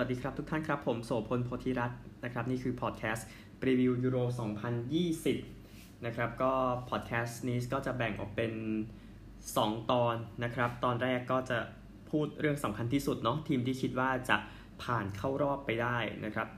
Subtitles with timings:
[0.00, 3.26] สวัสดีครับทุกท่านครับ ผมโสพลโพธิรัตน์นะครับ นี่คือพอดแคสต์
[3.66, 4.18] รีวิวยูโร
[5.10, 6.52] 2020 นะครับ ก็
[6.90, 8.52] พอดแคสต์นี้ก็จะแบ่งออกเป็น
[9.24, 10.14] 2 ตอน
[10.44, 11.58] นะครับ ตอนแรกก็จะ
[12.10, 14.36] พูดเรื่องสำคัญที่สุดเนาะทีมที่คิดว่าจะ
[14.82, 16.48] ผ่านเข้ารอบไปได้นะครับ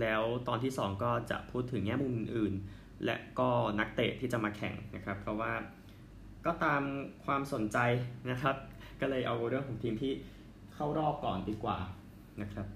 [0.00, 5.52] แล้วตอนที่ 2 ก็จะพูดถึงแง่มุมอื่นๆ และก็นักเตะที่จะมาแข่งนะครับ เพราะว่า
[6.46, 6.82] ก็ตาม
[7.24, 7.78] ความสนใจ
[8.30, 8.56] นะครับ
[9.00, 10.12] ก็เลยเอาเรื่องของทีมที่
[10.74, 11.78] เข้ารอบก่อนดีกว่า
[12.42, 12.66] นะครับ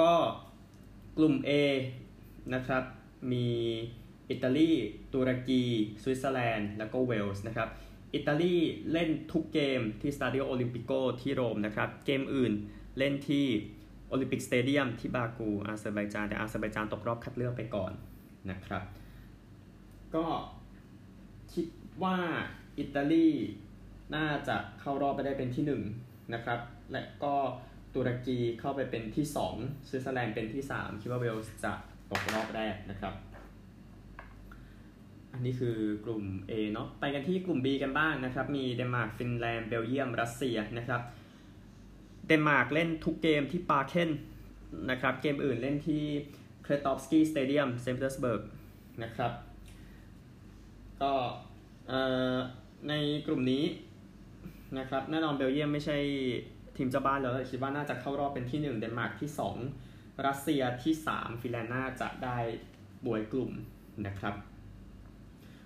[0.00, 0.12] ก็
[1.18, 1.50] กลุ่ม A
[2.54, 2.84] นะครับ
[3.32, 3.48] มี
[4.30, 4.70] อิตาลี
[5.12, 5.62] ตุรกี
[6.02, 7.68] สวิตเซอร์แลนด์ แล้วก็เวลส์นะครับ
[8.14, 8.56] อิตาลี
[8.92, 12.52] เล่นทุกเกมที่สตาดิโอโอลิมปิโกที่โรมนะครับ เกมอื่น
[12.98, 13.46] เล่นที่
[14.08, 17.92] โอลิมปิกสเตเดียมที่บากูอาเซอร์ไบจาน แต่อาเซอร์ไบจานตกรอบคัดเลือกไปก่อน
[18.50, 18.82] นะครับ
[20.14, 20.26] ก็
[21.52, 21.66] คิด
[22.02, 22.16] ว่า
[22.78, 23.28] อิตาลี
[24.14, 25.64] น่าจะเข้ารอบไปได้เป็นที่
[25.96, 26.60] 1นะครับ
[26.92, 27.34] และก็
[27.94, 31.72] ตุรกีเข้าไปเป็นที่2สวิตเซอร์แลนด์เป็นที่ 3 คิดว่าเวลส์จะ
[32.10, 33.14] ตกรอบแรกนะครับ
[35.32, 41.00] อันนี้คือกลุ่ม A เนาะไปกันที่กลุ่ม B กันบ้างนะครับ มีเดนมาร์กฟินแลนด์เบลเยียม รัสเซียนะครับ
[42.26, 44.10] เดนมาร์กเล่นทุกเกมที่พาร์เคน
[44.90, 46.02] นะครับ เกมอื่นเล่นที่
[46.62, 48.42] เครสตอฟสกี้สเตเดียมเซนต์ปีเตอร์สเบิร์ก
[49.02, 49.32] นะครับ
[51.02, 51.12] ก็
[52.88, 52.92] ใน
[53.26, 53.64] กลุ่มนี้
[54.78, 55.98] นะครับแน่นอนเบลเยียมไม่ใช่
[56.78, 59.30] ทีมเจ้าบ้านแล้วคิดว่าน่าจะเข้ารอบเป็นที่ 1 เดนมาร์กที่
[59.76, 62.38] 2 รัสเซียที่ 3 ฟินแลนด์น่าจะได้
[63.06, 63.52] บ๊วยกลุ่ม
[64.06, 64.34] นะครับ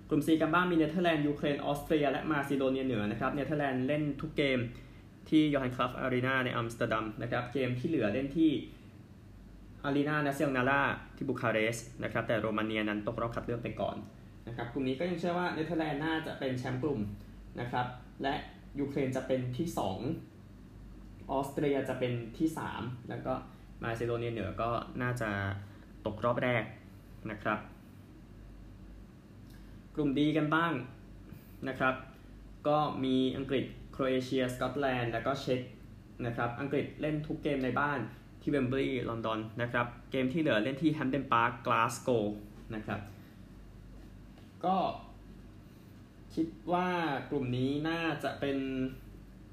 [0.09, 4.59] กลุ่ม C กันบ้างมีเนเธอร์แลนด์ยูเครนออสเตรียและมาซิโดเนียเหนือนะครับเนเธอร์แลนด์เล่นทุกเกม
[5.29, 8.51] ที่โยฮันครัฟฟ์อารีนาในอัมสเตอร์ดัมนะครับเกมที่เหลือเล่นที่
[9.85, 10.83] อารีนานาซิโอนาล่า
[11.17, 13.97] ที่บุคาเรสต์นะครับแต่โรมาเนียนั้นตกรอบคัดเลือกไปก่อน
[14.49, 17.01] นะครับกลุ่มนี้ก็ยังเชื่อว่าเนเธอร์แลนด์น่าจะเป็นแชมป์กลุ่ม
[17.61, 17.87] นะครับ
[18.23, 18.35] และ
[18.81, 20.32] ยูเครนจะเป็นที่ 2
[21.31, 23.33] ออสเตรียจะเป็นที่ 3 แล้วก็
[23.83, 24.71] มาซิโดเนียเหนือก็
[25.03, 25.31] น่าจะ
[26.07, 26.65] ตกรอบแรก
[27.31, 27.59] นะครับ
[29.95, 30.73] กลุ่ม D กันบ้าง
[31.69, 31.95] นะครับ
[32.69, 35.61] ก็มีอังกฤษโครเอเชีย สกอตแลนด์ แล้วก็เช็ก
[36.27, 37.99] นะครับ อังกฤษเล่นทุกเกมในบ้าน
[38.41, 42.11] ที่เวมบลีย์ลอนดอนนะครับ เกมที่เหลือเล่นที่แฮมเดนพาร์คกลาสโก
[42.75, 43.01] นะครับ
[44.65, 44.77] ก็
[46.35, 46.89] คิดว่า
[47.31, 48.59] กลุ่มนี้น่าจะเป็น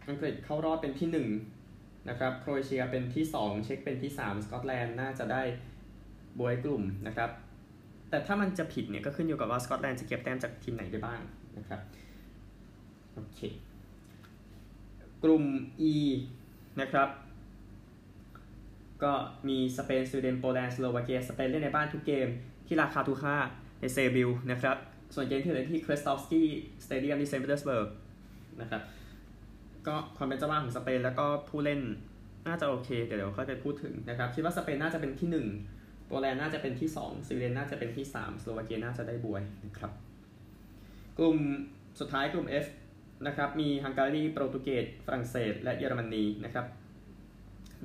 [0.08, 1.59] อังกฤษเข้ารอบเป็นที่ 1
[2.10, 5.42] นะครับโครเอเชียเป็นที่ 2 เช็คเป็นที่ 3 สกอตแลนด์น่าจะได้
[6.40, 7.30] บ๊วยกลุ่มนะครับ
[8.10, 11.20] แต่ถ้ามันจะผิดเนี่ยก็ขึ้นอยู่กับว่าสกอตแลนด์จะเก็บแต้มจากทีมไหนได้บ้าง
[11.58, 11.80] นะครับ
[13.14, 13.40] โอเค
[15.24, 15.44] กลุ่ม
[15.92, 15.94] E
[16.82, 17.10] นะครับ
[19.04, 19.14] ก็
[19.48, 22.28] มีสเปนสวีเดนโปแลนด์สโลวาเกียสเปนเล่นในบ้านทุกเกม
[22.68, 23.38] ที่ลาการ์ตูฆา
[23.80, 24.78] ในเซบิลนะครับ
[25.16, 26.48] ส่วนเกมที่เหลือที่เครสตอฟสกี้
[26.86, 27.90] สเตเดียมที่เซนต์ปีเตอร์สเบิร์ก
[28.62, 28.82] นะครับ
[29.88, 31.82] ก็ความเป็นเจ้าบ้านของสเปนแล้วก็ผู้เล่น
[32.48, 35.30] น่าจะโอเคเดี๋ยวเดี๋ยวค่อยไปพูดถึงนะครับคิดว่าสเปนน่าจะเป็นที่
[35.72, 39.92] 1 โปแลนด์น่าจะเป็นที่ 2สวีเดนน่าจะเป็นที่ 3 สโลวาเกียน่าจะได้บ๊วยนะครับ
[41.18, 41.38] กลุ่ม
[42.00, 42.66] สุดท้ายกลุ่ม F
[43.28, 46.66] นะครับมีฮังการีโปรตุเกสฝรั่งเศส และเยอรมนีนะครับ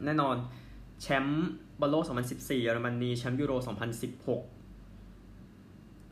[0.05, 0.37] แน่นอน
[1.03, 1.49] แชมป์
[1.81, 3.53] บอลโลก 2014 เยอรมนีแชมป์ยูโร
[4.06, 4.53] 2016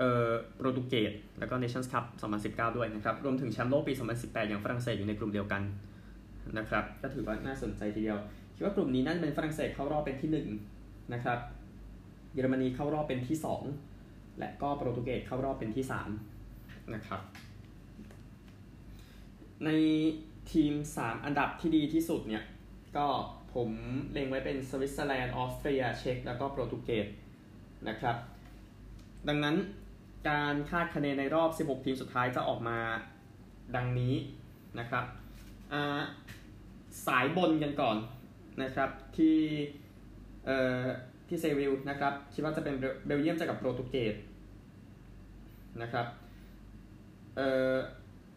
[0.03, 2.05] เอ่อโปรตุเกสแล้วก็เนชั่นส์คัพ
[2.43, 5.63] 2019 ด้วยนะครับ รวมถึงแชมป์โลกปี 2018 อย่างฝรั่งเศสอยู่ในกลุ่มเดียวกัน
[6.59, 8.19] นะครับ ก็ถือว่าน่าสนใจทีเดียว
[8.55, 11.39] คิดว่ากลุ่มนี้น่าจะเป็นฝรั่งเศสเข้ารอบเป็นที่ 1 นะครับ
[12.35, 13.39] เยอรมนีเข้ารอบเป็นที่
[13.89, 15.85] 2 และก็โปรตุเกสเข้ารอบเป็นที่
[16.39, 17.21] 3 นะครับ
[19.65, 19.71] ใน
[20.53, 22.45] ทีม 3 อันดับที่ดีที่สุดเนี่ย
[22.97, 23.07] ก็
[23.55, 23.71] ผม
[24.13, 27.07] เล็งไว้เป็นสวิตเซอร์แลนด์ ออสเตรีย เช็กแล้วก็โปรตุเกส
[27.89, 28.17] นะครับ
[29.29, 29.57] ดังนั้น
[30.29, 32.79] การคาดคะเนในรอบ 16 ทีมสุดท้ายจะออกมา
[33.77, 34.15] ดังนี้
[34.79, 35.05] นะครับ
[37.07, 37.97] สายบนกันก่อน
[38.63, 39.37] นะครับที่
[40.47, 40.83] เอ่อ
[41.29, 42.75] ที่เซวิลนะครับคิดว่าจะเป็น
[43.07, 44.15] เบลเยียมเจอกับโปรตุเกส
[45.83, 46.07] นะครับ
[47.37, 47.75] เอ่อ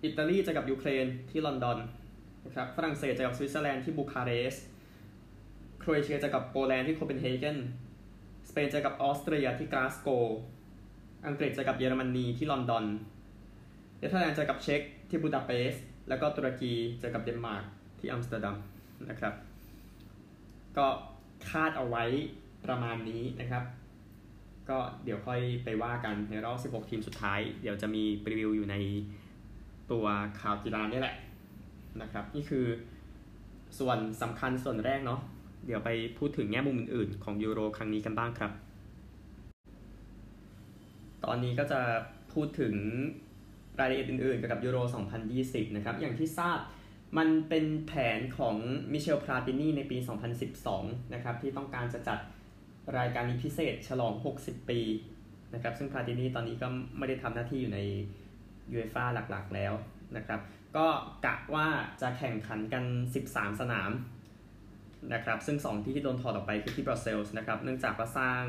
[0.03, 1.79] อิตาลีเจอกับยูเครนที่ลอนดอน
[2.45, 4.63] นะครับฝรั่งเศสเจอกับสวิตเซอร์แลนด์ที่บูคาเรสต์
[5.79, 7.57] โครเอเชียเจอกับโปแลนด์ที่โคเปนเฮเกน
[8.49, 10.09] สเปนเจอกับออสเตรียที่กลาสโก
[11.27, 12.85] อังกฤษเจอกับเยอรมนีที่ลอนดอน
[13.97, 17.63] เนเธอร์แลนด์เจอกับเช็กที่บูดาเปสต์แล้วก็ตุรกีเจอกับเดนมาร์ก
[17.99, 18.57] ที่อัมสเตอร์ดัม
[19.09, 19.33] นะครับ
[20.77, 20.87] ก็
[21.49, 22.03] คาดเอาไว้
[22.65, 23.63] ประมาณนี้นะครับ
[24.69, 28.75] ก็เดี๋ยวค่อยไปว่ากันในรอบ 16 ทีมสุดท้าย เดี๋ยวจะมี preview อยู่ใน
[29.91, 30.05] ตัว
[30.39, 31.15] ข่าวกีฬานี่แหละ
[32.01, 32.65] นะครับ นี่คือ
[33.79, 35.19] ส่วนสำคัญส่วนแรกเนาะ
[35.65, 38.51] เดี๋ยวไปพูดถึงแง่มุมอื่นๆ ของยูโรครั้งนี้กันบ้างครับ
[41.25, 41.81] ตอนนี้ก็จะ
[42.33, 42.75] พูดถึง
[43.79, 44.77] รายละเอียดอื่นๆเกี่ยวกับยูโร
[45.27, 46.59] 2020 นะครับ อย่างที่ทราบ
[47.17, 48.55] มันเป็นแผนของ
[48.91, 49.97] มิเชลพลาตินีในปี
[50.55, 52.19] 2012 นะครับที่ต้องการจะจัด
[52.97, 54.79] รายการนี้พิเศษฉลอง 60 ปี
[55.53, 56.67] นะครับซึ่งพลาตินีตอนนี้ก็
[56.97, 57.79] ไม่ได้ทำหน้าที่อยู่ใน
[58.71, 59.73] ยูเอฟ่าหลักๆ แล้ว
[60.17, 60.39] นะครับ
[60.77, 60.87] ก็
[61.25, 61.67] กะว่า
[62.01, 62.83] จะแข่งขันกัน
[63.23, 63.91] 13 สนาม
[65.13, 68.41] นะครับซึ่ง 2 ที่ที่โดนถอดออกไปคือที่บรัสเซลส์นะครับเนื่องจากว่าสร้าง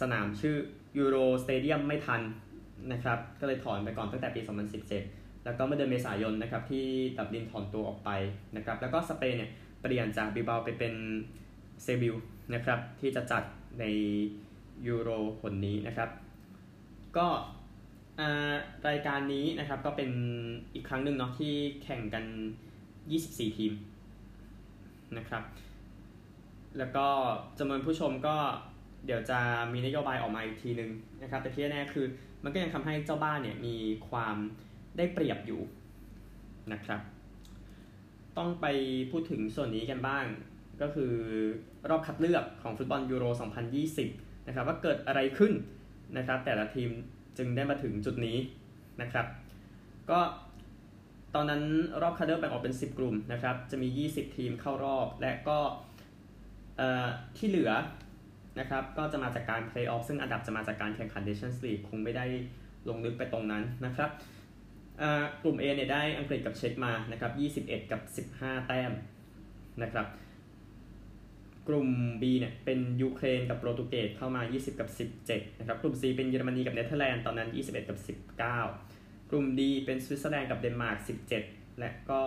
[0.00, 0.56] สนามชื่อ
[0.98, 2.20] ยูโรสเตเดียมไม่ทัน
[2.92, 4.40] นะครับก็เลยถอนไปก่อนตั้งแต่ปี
[4.92, 6.86] 2017 แล้วก็เมื่อเดือนเมษายนนะครับที่
[7.18, 8.10] ดับลินถอนตัวออกไป
[8.56, 9.50] นะครับแล้วก็สเปนเนี่ย
[9.80, 10.94] เปลี่ยนจากบิลเบาไปเป็น
[11.82, 12.14] เซบิล
[12.54, 13.42] นะครับที่จะจัด
[13.80, 13.84] ใน
[14.86, 15.10] ยูโร
[15.42, 16.10] หนนี้นะครับ
[17.16, 17.26] ก็
[18.88, 20.10] รายการนี้นะครับก็เป็น
[20.74, 21.52] อีกครั้งหนึ่งเนาะที่
[21.82, 22.24] แข่งกัน
[22.90, 23.72] 24 ทีม
[25.16, 25.42] นะครับ
[26.78, 27.06] แล้วก็
[27.58, 28.36] จำนวนผู้ชมก็
[29.08, 29.40] เดี๋ยวจะ
[29.72, 30.90] มีนโยบายออกมาอีกทีนึง
[31.22, 32.06] นะครับ แต่ที่แน่คือ
[32.44, 33.76] มันก็ยังทำให้เจ้าบ้านเนี่ยมี
[34.08, 34.36] ความ
[34.96, 35.60] ได้เปรียบอยู่
[36.72, 37.00] นะครับ
[38.38, 38.66] ต้องไป
[39.10, 40.24] พูดถึงส่วนนี้กันบ้าง
[40.80, 41.12] ก็คือ
[41.88, 43.24] รอบคัดเลือกของฟุตบอลยูโร
[43.86, 45.52] 2020 นะครับ ว่าเกิดอะไรขึ้น
[46.16, 46.90] นะครับ แต่ละทีม
[47.38, 48.36] จึงได้มาถึงจุดนี้
[49.02, 49.26] นะครับ
[50.10, 50.20] ก็
[51.34, 51.62] ตอนนั้น
[52.02, 55.58] รอบคัดเลือกแบ่งออกเป็น 10 กลุ่มนะครับ จะมี 20 ทีมเข้ารอบและก็
[57.36, 57.72] ที่เหลือ
[58.58, 62.24] นะครับก็จะมาจากการเพลย์ออฟซึ่งอันดับจะมาจากการแข่งขัน Nations League คงไม่ได้
[62.88, 64.10] ลงลึกไปตรงนั้นนะครับ
[65.42, 68.92] กลุ่ม A เนี่ยได้อังกฤษกับเช็กมานะครับ21 กับ 15 แต้ม
[69.82, 70.06] นะครับ
[71.68, 71.88] กลุ่ม
[72.22, 74.88] B เนี่ยเป็นยูเครนกับโปรตุเกสเข้ามา 20 กับ
[75.24, 77.98] 17นะครับกลุ่ม C เป็นเยอรมนีกับเนเธอร์แลนด์ตอนนั้น 21 กับ
[78.64, 80.98] 19 กลุ่ม D เป็นสวิตเซอร์แลนด์กับเดนมาร์ก
[81.40, 82.22] 17 และก็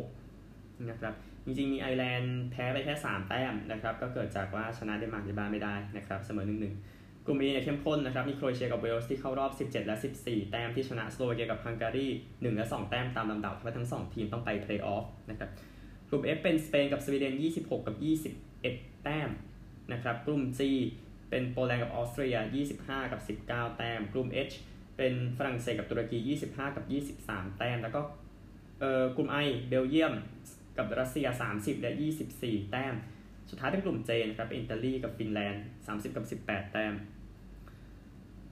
[0.00, 1.14] 16นะครับ
[1.44, 6.46] จริงๆมีไอร์แลนด์แพ้ไปแค่ 3 แต้มนะครับ ก็เกิดจากว่าชนะเดนมาร์กในบ้านไม่ได้นะครับเสมอ
[6.86, 15.50] 1-1กลุ่ม E เนี่ยเข้มข้นนะครับ มีโครเอเชียกับเวลส์ที่เข้ารอบ 17 และ 14 แต้มที่ชนะสโลวาเกียกับฮังการี1และ 2 แต้มตามลำดับเพราะทั้ง 2 ทีมต้องไปเพลย์ออฟนะครับ
[16.08, 17.96] กลุ่ม F เป็นสเปนกับสวีเดน 26 กับ
[18.50, 19.28] 21 แต้ม
[19.92, 20.60] นะครับกลุ่ม G
[21.30, 22.36] เป็นโปแลนด์กับออสเตรีย
[22.74, 24.54] 25 กับ 19 แต้ม กลุ่ม H
[24.96, 26.84] เป็นฝรั่งเศสกับตุรกี 25 กับ
[27.26, 28.00] 23 แต้ม แล้วก็
[28.80, 30.14] เอ่อกลุ่ม I เบลเยียม
[30.80, 31.92] กับรัสเซีย 30 และ
[32.32, 32.94] 24 แต้ม
[33.50, 36.94] สุดท้ายเป็นกลุ่ม J นะครับอิตาลีกับฟินแลนด์ 30 กับ 18 แต้ม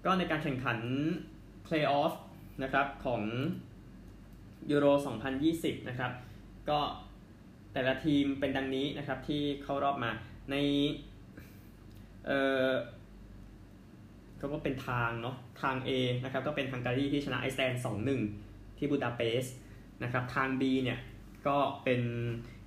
[0.05, 0.79] ก็ในการแข่งขัน
[1.65, 2.13] เพลย์ออฟ
[2.63, 3.23] นะครับของ
[4.71, 4.87] ยูโร
[5.39, 6.13] 2020 นะครับ
[6.69, 6.81] ก็
[7.73, 10.11] แต่ละทีมเป็นดังนี้นะครับที่เข้ารอบมา
[10.51, 10.57] ใน
[12.27, 12.71] เอ่อ
[14.41, 15.91] ก็เป็นทางเนาะทาง A
[16.25, 17.83] นะครับก็เป็นฮังการีที่ชนะไอซ์แลนด์
[18.29, 19.55] 2-1 ที่บูดาเปสต์
[20.03, 20.99] นะครับทาง B เนี่ย
[21.47, 22.01] ก็เป็น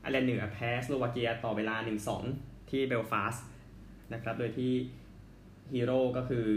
[0.02, 1.76] ไอร์แลนด์เหนือแพ้สโลวาเกียต่อเวลา
[2.24, 3.46] 1-2 ที่เบลฟาสต์
[4.14, 4.72] นะครับ โดยที่
[5.74, 6.48] ฮีโร่ก็คือ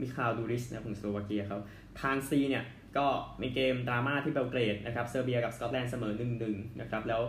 [0.00, 1.58] มิคาลดูริสนะของสโลวาเกียเขา
[2.00, 2.64] ทาง C เนี่ย
[2.96, 3.06] ก็
[3.42, 6.12] มีเกมดราม่าที่เบลเกรดนะครับ เซอร์เบียกับสกอตแลนด์เสมอ
[6.46, 7.22] 1-1 นะครับ แล้ว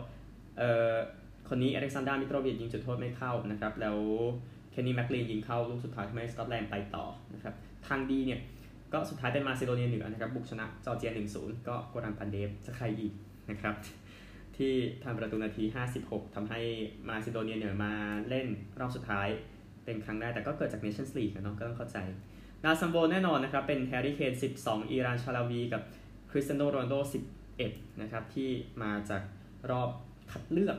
[0.57, 0.93] เอ่อ
[1.49, 3.97] คนนี้อเล็กซานดรามิโตรวิชยิงจุดโทษไม่เข้านะครับ แล้ว
[4.71, 7.53] เคนนี่แมคลีนยิงเข้าลูกสุดท้ายทำให้สกอตแลนด์ไปต่อนะครับ
[7.87, 8.39] ทาง D เนี่ย
[8.93, 13.13] ก็สุดท้ายเป็นมาซิโดเนียเหนือนะครับ บุกชนะจอร์เจีย 1-0 ก็โกรันปันเดฟจะใครอีก
[13.49, 13.75] นะครับ
[14.57, 14.73] ที่
[15.03, 15.63] ทำประตูนาที
[15.99, 16.61] 56ทำให้
[17.07, 17.93] มาซิโดเนียเหนือมา
[18.29, 18.47] เล่น
[18.79, 19.27] รอบสุดท้าย
[19.85, 21.97] เป็นครั้งแรกแต่ก็เกิดจาก Nations League นะก็ต้องเข้าใจ
[22.63, 25.81] ดาวซัลโวแน่นอนนะครับ เป็นแฮร์รี่เคน 12 เอรานซาฮาวีกับ
[26.31, 26.93] คริสเตียโนโรนัลโด
[27.47, 28.49] 11 นะครับ ที่
[28.83, 29.21] มาจาก
[29.69, 29.89] รอบ
[30.31, 30.77] คัดเลือก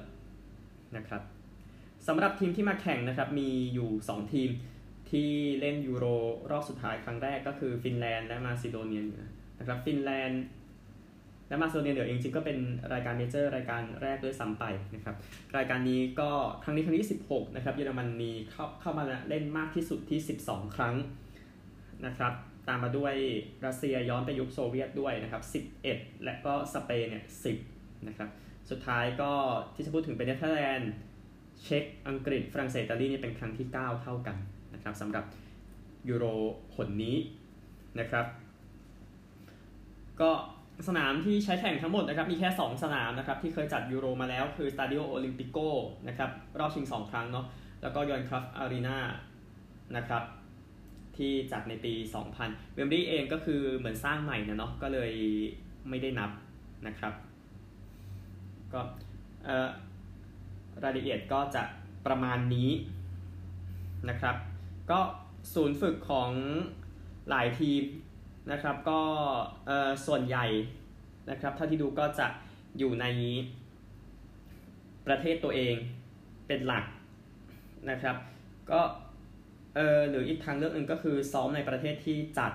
[0.97, 1.23] นะครับ
[2.07, 4.51] สำหรับทีมที่มาแข่งนะครับ มีอยู่ 2 ทีม
[5.11, 6.07] ที่เล่นยูโร
[6.51, 9.03] รอบสุดท้ายครั้งแรกก็คือฟินแลนด์และมาซิโดเนีย
[9.59, 10.43] นะครับฟินแลนด์
[11.49, 12.59] และมาซิโดเนียเหนือเองจริงก็เป็น
[12.93, 15.17] รายการ major รายการแรกด้วยซ้ำไปนะครับ
[15.57, 16.31] รายการนี้ก็
[16.63, 20.95] ครั้งนี้ครั้งที่ 16 นะครับเยอรมนีเข้าเข้ามาเล่นมากที่สุดที่ 12 ครั้ง
[22.07, 22.33] นะครับ
[22.69, 23.15] ตามมาด้วย
[23.67, 27.25] รัสเซียย้อนไปยุคโซเวียตด้วยนะครับ 11 และก็สเปนเนี่ย
[27.65, 28.29] 10 นะครับ
[28.71, 29.33] สุดท้ายก็
[29.75, 30.93] ที่จะพูดถึงเป็นเนเธอร์แลนด์
[31.63, 34.37] เช็กอังกฤษ ฝรั่งเศสอิตาลีนี่เป็นครั้งที่ 9 เท่ากัน
[34.75, 35.25] นะครับสำหรับ
[36.09, 36.25] ยูโร
[36.75, 37.17] หนนี้
[38.01, 38.27] นะครับ
[40.21, 40.31] ก็
[40.89, 45.59] สนามที่ใช้แข่งทั้งหมดนะครับมีแค่ 2 สนามนะครับที่เคยจัดยูโรมาแล้วคือสตาดิโอโอลิมปิโก
[46.09, 47.47] นะครับรอบชิง 2 ครั้งเนาะ
[47.83, 48.99] แล้วก็ยอนครัฟอารีนา
[49.97, 50.23] นะครับ
[51.17, 51.93] ที่จัดในปี
[52.35, 55.13] 2000 เวมบลีย์เองก็คือเหมือนสร้างใหม่นะเนาะก็เลย
[55.89, 56.31] ไม่ได้นับ
[56.87, 57.13] นะครับ
[58.73, 58.81] ก็
[60.85, 61.63] รายละเอียดก็จะ
[62.07, 62.71] ประมาณนี้
[64.09, 64.37] นะครับ
[64.91, 65.01] ก็
[65.55, 66.31] ศูนย์ฝึกของ
[67.31, 67.83] หลายทีม
[68.53, 69.01] นะครับก็
[70.07, 70.47] ส่วนใหญ่
[71.31, 72.27] นะครับเท่าที่ดูก็จะ
[72.79, 73.07] อยู่ใน
[75.07, 75.75] ประเทศตัวเอง
[76.47, 76.85] เป็นหลัก
[77.91, 78.17] นะครับ
[78.71, 78.81] ก็
[79.75, 82.53] เออหรืออีกทางเลือกหนึ่งก็คือซ้อมในประเทศที่จัด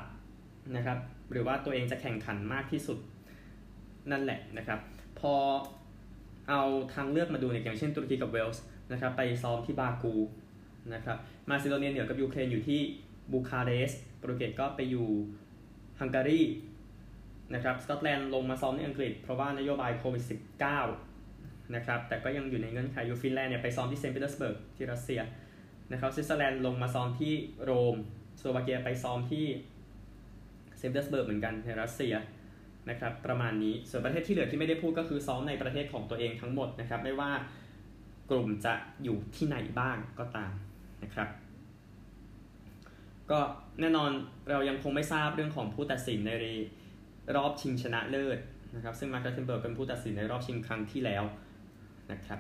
[0.75, 0.97] นะครับ
[1.31, 2.97] หรือว่าตัวเองจะแข่งขันมากที่สุด
[4.11, 4.79] นั่นแหละนะครับ
[5.19, 5.33] พอ
[6.49, 6.61] เอา
[6.93, 10.15] ทางเลือกมาดูเนี่ยอย่างเช่นตุรกีกับเวลส์นะครับไปซ้อมที่บากู
[10.93, 11.17] นะครับ
[11.49, 12.79] มาซิโดเนียเหนือกับยูเครนอยู่ที่
[13.31, 15.07] บูคาเรสต์โปรตุเกสก็ไปอยู่
[16.01, 16.41] ฮังการี
[17.53, 20.23] นะครับสกอตแลนด์ลงมาซ้อมในอังกฤษ เพราะว่านโยบายโควิด
[20.99, 25.21] -19 นะครับแต่ก็ยังอยู่ในเงื่อนไขอยู่ฟินแลนด์เนี่ยไปซ้อมที่เซนต์ปีเตอร์สเบิร์กที่รัสเซีย
[25.91, 27.95] นะครับสวิตเซอร์แลนด์ลงมาซ้อมที่โรม
[28.39, 29.45] สโลวาเกียไปซ้อมที่
[30.77, 32.13] เซนต์ปีเตอร์สเบิร์กเหมือนกันในรัสเซีย
[32.89, 37.31] นะครับประมาณนี้ส่วนประเทศที่เหลือที่ไม่ได้พูดก็คือซ้อมในประเทศของตัวเองทั้งหมดนะครับไม่ว่า
[38.29, 40.53] กลุ่มจะอยู่ที่ไหนบ้างก็ตาม
[41.03, 41.29] นะครับ
[43.31, 43.39] ก็
[43.81, 44.11] แน่นอน
[44.49, 46.33] เรายังคงไม่ทราบเรื่องของผู้ตัดสินใน
[47.35, 48.37] รอบชิงชนะเลิศ
[48.75, 51.23] นะครับ ซึ่งมาร์คแคลตเทนเบิร์กเป็นผู้ตัดสินในรอบชิงครั้งที่แล้ว
[52.11, 52.39] นะครับ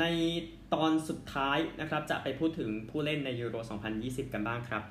[0.00, 0.04] ใน
[0.74, 3.56] ตอนสุดท้ายนะครับจะไปพูดถึงผู้เล่นในยูโร
[3.94, 4.82] 2020 กันบ้างครับ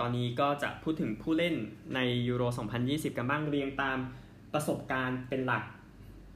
[0.00, 1.54] ตอนนี้ก็จะพูดถึงผู้เล่น
[1.94, 2.42] ในยูโร
[2.80, 3.98] 2020 กันบ้างเรียงตาม
[4.54, 5.64] ประสบการณ์เป็นหลัก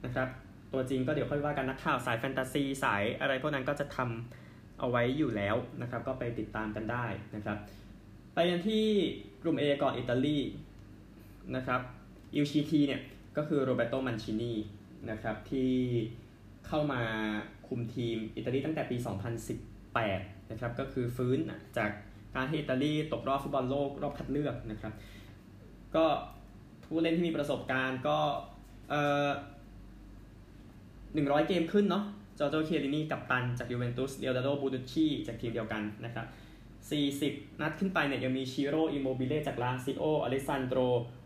[0.05, 0.27] นะครับ
[0.73, 4.46] ตัวจริงก็เดี๋ยวค่อยว่ากันนักข่าวสายแฟนตาซีสายอะไรพวกนั้นก็จะทำ
[4.79, 7.05] เอาไว้อยู่แล้วนะครับ ก็ไปติดตามกันได้
[7.35, 7.57] นะครับ
[8.33, 8.85] ไปกันที่
[9.41, 10.37] กลุ่ม A ก่อนอิตาลี
[11.55, 11.81] นะครับ
[12.35, 13.01] อิวชีทีเนี่ย
[13.37, 14.53] ก็คือโรเบโตมันชินี
[15.09, 15.71] นะครับที่
[16.67, 17.01] เข้ามา
[17.67, 18.97] คุมทีมอิตาลีตั้งแต่ปี
[19.73, 21.37] 2018นะครับก็คือฟื้น
[21.77, 21.89] จาก
[22.35, 24.93] การที่อิตาลีตกรอบฟุตบอลโลกรอบคัดเลือกนะครับ
[25.95, 26.05] ก็
[26.85, 28.17] ผู้เล่นที่มีประสบการณ์ก็
[28.89, 29.29] เอ่อ
[30.73, 32.03] 100 เกมขึ้นเนาะ
[32.39, 36.25] จอร์โจคิเอลลินีกัปตันจากยูเวนตุสเลโอนาร์โดโบนุชชีจากทีมเดียวกันนะครับ
[37.49, 40.79] 40 นัดขึ้นไปเนี่ยยังมีชิโร่อิโมบิเล่จากลาซิโออเลซันโดร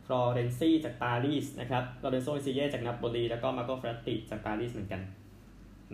[0.06, 5.02] ฟลอเรนซีจากปารีสนะครับลอเรนโซอินซินเย่จากนาโปลีแล้วก็มาร์โกแวร์รัตติจากปารีสเหมือนกัน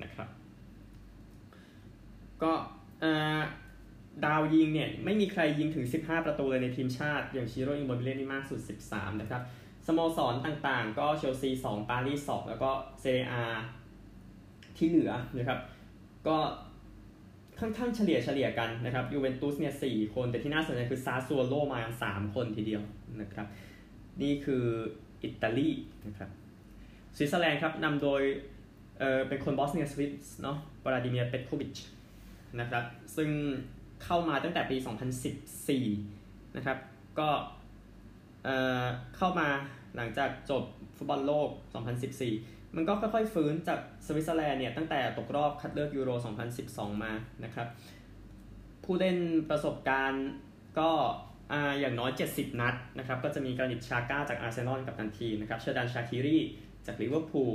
[0.02, 0.28] นะครับ
[2.44, 2.54] ก็
[4.26, 8.60] ดาวยิงเนี่ยไม่มีใครยิงถึง 15 ประตูเลยในทีมชาติ อย่างชิโร่อิโมบิเล่นี่มากสุด
[8.90, 9.42] 13 นะครับ
[9.88, 12.70] สโมสรต่างๆ ก็เชลซี 2 ปารีส 2 แล้วก็
[13.02, 13.34] เซเรีย
[14.78, 15.60] ที่เหลือนะครับ
[16.28, 16.38] ก็
[17.60, 22.84] ค่อนข้างเฉลี่ยเฉลี่ยกันนะครับยูเวนตุสเนี่ยสี่คน แต่ที่น่าสนใจคือซาซัวโลมาสามคนทีเดียว
[23.22, 23.48] นะครับ
[24.22, 24.64] นี่คือ
[25.24, 25.70] อิตาลี
[26.08, 26.30] นะครับ
[27.16, 28.22] สวิตเซอร์แลนด์ครับนำโดย
[29.00, 31.76] เออเป็นคนบอสเนียสวิตเนาะวลาดิเมียร์เปตโควิช
[32.60, 32.84] นะครับ
[33.16, 33.30] ซึ่ง
[34.04, 34.78] เข้ามาตั้งแต่ปี
[35.88, 36.78] 2014นะครับ
[37.20, 37.30] ก็
[38.44, 38.50] เอ
[38.84, 38.86] อ
[39.18, 39.48] เข้ามา
[39.96, 40.64] หลังจากจบ
[40.98, 41.50] ฟุตบอลโลก
[42.06, 46.10] 2014 มันก็ค่อยๆฟื้นจากสวิตเซอร์แลนด์เนี่ยตั้งแต่ตกรอบคัดเลือกยูโร
[46.58, 47.68] 2012 มานะครับ
[48.84, 49.18] ผู้เล่น
[49.50, 50.28] ประสบการณ์
[50.80, 50.90] ก็
[51.80, 56.38] อย่างน้อย 70 นัดนะครับก็จะมีกรานิตชาก้าจากอาร์เซนอลกัปตันทีมนะครับเชอร์ดันชาคิรี
[56.86, 57.54] จากลิเวอร์พูล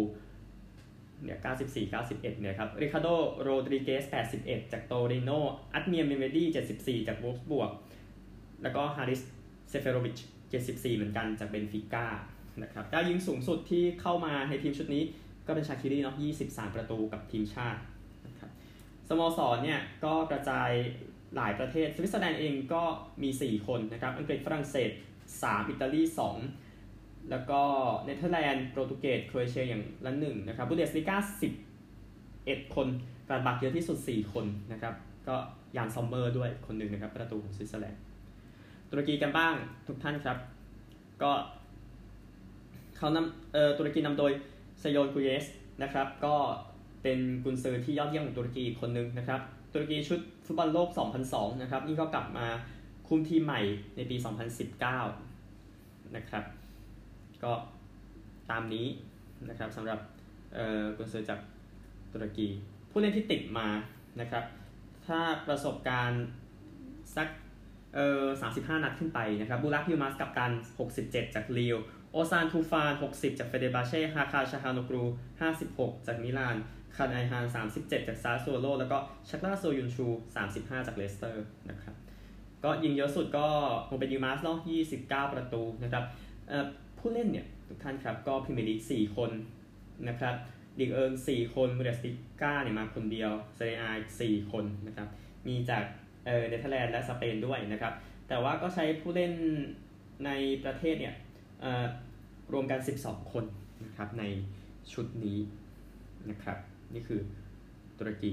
[1.24, 3.08] เนี่ย94 91เนี่ยครับริคาโด
[3.42, 4.04] โรดริเกส
[4.38, 5.30] 81 จากโตริโน
[5.74, 6.46] แอดเมียร์เมห์เมดี้
[6.78, 7.70] 74 จากโวล์ฟสบวร์ก
[8.62, 9.20] แล้วก็ฮาริส
[9.70, 10.18] เซเฟโรวิช
[10.56, 12.06] 74 เหมือนกันจากเบนฟิก้า
[12.62, 15.02] นะครับดาวยิงสูงสุดที่เข้ามาในทีมชุดนี้
[15.46, 17.80] ก็เป็นชาคิรีเนาะ23 ประตูกับทีมชาติ
[18.26, 18.50] นะครับ
[19.08, 20.70] สโมสรเนี่ยก็กระจาย
[21.36, 22.82] หลายประเทศสวิตเซอร์แลนด์เองก็
[23.22, 24.90] มี 4 คนนะครับอังกฤษฝรั่งเศส
[25.30, 26.02] 3 อิตาลี
[26.66, 27.60] 2 แล้วก็
[28.04, 31.16] เนเธอร์แลนด์โปรตุเกสโครเอเชียอย่างละหนึ่งนะครับบุนเดสลีกา
[31.96, 32.86] 11 คน
[33.28, 34.94] กลัดบัคเยอะที่สุด 4 คนนะครับ
[35.28, 35.36] ก็
[35.76, 38.00] ยานซอมเมอร์ด้วยคนหนึ่งนะครับประตูของสวิตเซอร์แลนด์
[38.90, 39.54] ตุรกีกันบ้าง
[39.88, 40.38] ทุกท่านครับ
[41.22, 41.32] ก็
[43.02, 44.32] เขานำเอ่อตุรกีนำโดย
[44.80, 45.46] เซนอลกูเนส
[45.82, 46.34] นะครับ ก็
[47.02, 49.40] เป็นกุนซือที่ยอดเยี่ยมของตุรกีคนหนึ่งนะครับ
[49.72, 50.88] ตุรกีชุดฟุตบอลโลก
[51.24, 52.46] 2002 นะครับ นี่ก็กลับมา
[53.08, 53.60] คุมทีมใหม่
[53.96, 54.16] ในปี
[55.36, 56.44] 2019 นะครับ
[57.42, 57.52] ก็
[58.50, 58.86] ตามนี้
[59.48, 59.98] นะครับสำหรับ
[60.54, 61.40] เอ่อกุนซือจาก
[62.12, 62.46] ตุรกี
[62.90, 63.68] ผู้เล่นที่ติดมา
[64.20, 64.44] นะครับ
[65.06, 66.24] ถ้าประสบการณ์
[67.16, 67.28] สัก
[67.94, 70.52] เออ35 นัดขึ้นไปนะครับบูรักยูมาสกับการ
[70.92, 71.78] 67 จากลีว
[72.12, 75.02] โอซานทูฟาน 60 จากเฟเดบาเช่ฮาคาชาฮานกรู
[75.54, 76.56] 56 จากมิลาน
[76.96, 77.44] คานไอฮาน
[77.76, 80.06] 37 จากซาโซโล แล้วก็ชักลาโซยุนชู
[80.46, 81.94] 35 จากเลสเตอร์นะครับ
[82.64, 83.46] ก็ยิงเยอะสุดก็
[83.88, 84.58] คงเป็นยิลมาซเนาะ
[84.96, 86.04] 29 ประตูนะครับ
[86.98, 89.30] ผู้เล่นเนี่ยทุกท่านครับก็พรีเมียร์ลีก4คน
[90.08, 90.34] นะครับ
[90.78, 93.90] ลีกเอิง4คนบุนเดสลีกาเนี่ยมาคนเดียวเซเรียอา
[94.20, 95.08] 4คนนะครับ
[95.46, 95.84] มีจาก
[96.24, 97.92] เนเธอร์แลนด์และสเปนด้วยนะครับ
[98.28, 99.32] แต่ว่าก็ใช้ผู้เล่น
[100.26, 100.30] ใน
[100.64, 101.14] ประเทศเนี่ย
[102.52, 103.44] รวมกัน 12 คน
[103.84, 104.24] นะครับใน
[104.92, 105.38] ชุดนี้
[106.30, 106.58] นะครับ
[106.94, 107.20] นี่คือ
[107.98, 108.32] ตุรกี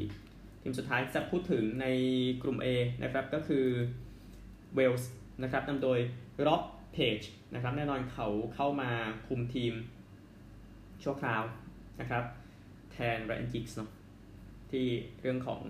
[0.62, 1.88] ทีมสุดท้ายจะพูดถึงใน
[2.44, 2.68] กลุ่ม A
[3.04, 3.66] นะครับก็คือ
[4.76, 5.12] เวลส์
[5.44, 6.00] นะครับนำโดย
[6.46, 6.62] ร็อบ
[6.94, 7.20] เพจ
[7.54, 8.92] นะครับแน่นอนเขาเข้ามา
[9.28, 9.74] คุมทีม
[11.04, 11.44] ชั่วคราว
[12.00, 12.24] นะครับ
[12.92, 13.90] แทนแรนจิกส์เนาะ
[14.72, 14.86] ที่
[15.22, 15.64] เรื่องของ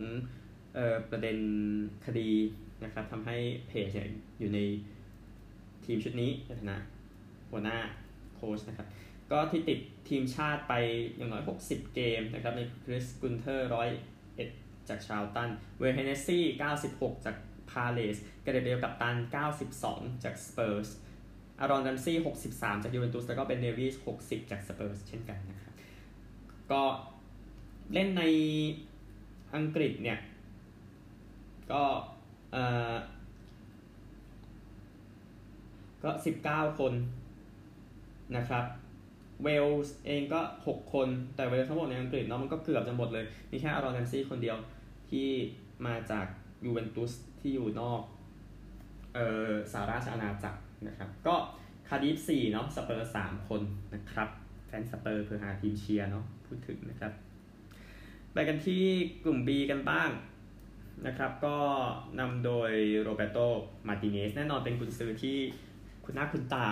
[0.78, 1.38] ออประเด็น
[2.06, 2.30] คดี
[2.84, 3.38] นะครับทำให้
[3.68, 3.98] เพจ
[4.40, 4.60] อยู่ใน
[5.86, 6.78] ทีมชุดนี้ในฐานะ
[7.52, 7.78] หัวหน้า
[8.36, 8.88] โค้ชนะครับ
[9.32, 9.80] ก็ที่ติด
[10.10, 10.74] ทีมชาติไป
[11.18, 13.90] อย่างน้อย 60 เกมนะครับในคริสกุนเทอร์ร้อย
[14.36, 14.50] เอ็ด
[14.90, 16.44] จากชาร์ลตัน เวย์นเฮนเนสซี่
[16.84, 17.36] 96 จาก
[17.72, 19.16] พาเลซแกเร็ธเบลกัปตัน
[19.70, 20.90] 92 จากสเปอร์ส
[21.60, 22.18] อารอนแรมซีย์
[22.50, 25.74] 63 จากยูเวนตุส แล้วก็เบนเดวิส 60 จากสเปอร์สเช่นกันนะครับ
[26.72, 26.82] ก็
[27.94, 28.24] เล่นใน
[29.56, 30.20] อังกฤษเนี่ย
[31.72, 31.84] ก็
[32.52, 32.94] เอ่อ
[36.04, 36.12] ก็
[36.46, 36.94] 19 คน
[38.38, 38.66] นะครับ
[39.44, 44.58] เวลส์เองก็ 6 คน แต่เวลส์ทั้งหมดในอังกฤษเนาะมันก็เกือบจะหมดเลย มีแค่อารอนแรมซีย์คนเดียว
[45.10, 45.28] ที่
[45.86, 46.26] มาจาก
[46.66, 48.02] ยูเวนตุสที่อยู่นอก
[49.16, 51.36] เอ่อสหราชอาณาจักรนะครับ ก็
[51.88, 53.62] คาดิฟสี่เนาะสเปอร์สามคน
[53.94, 54.30] นะครับ
[54.68, 57.12] แฟนสเปอร์เพื่อหาทีมเชียร์เนาะพูดถึงนะครับ
[58.34, 58.84] ไปกันที่
[59.24, 60.10] กลุ่ม B กันบ้าง
[61.08, 61.58] นะครับ ก็
[62.20, 62.72] นำโดย
[63.02, 63.38] โรเบโต
[63.88, 65.38] มาติเนสแน่นอนเป็นกุนซือที่
[66.04, 66.66] คุ้นหน้าคุ้นตา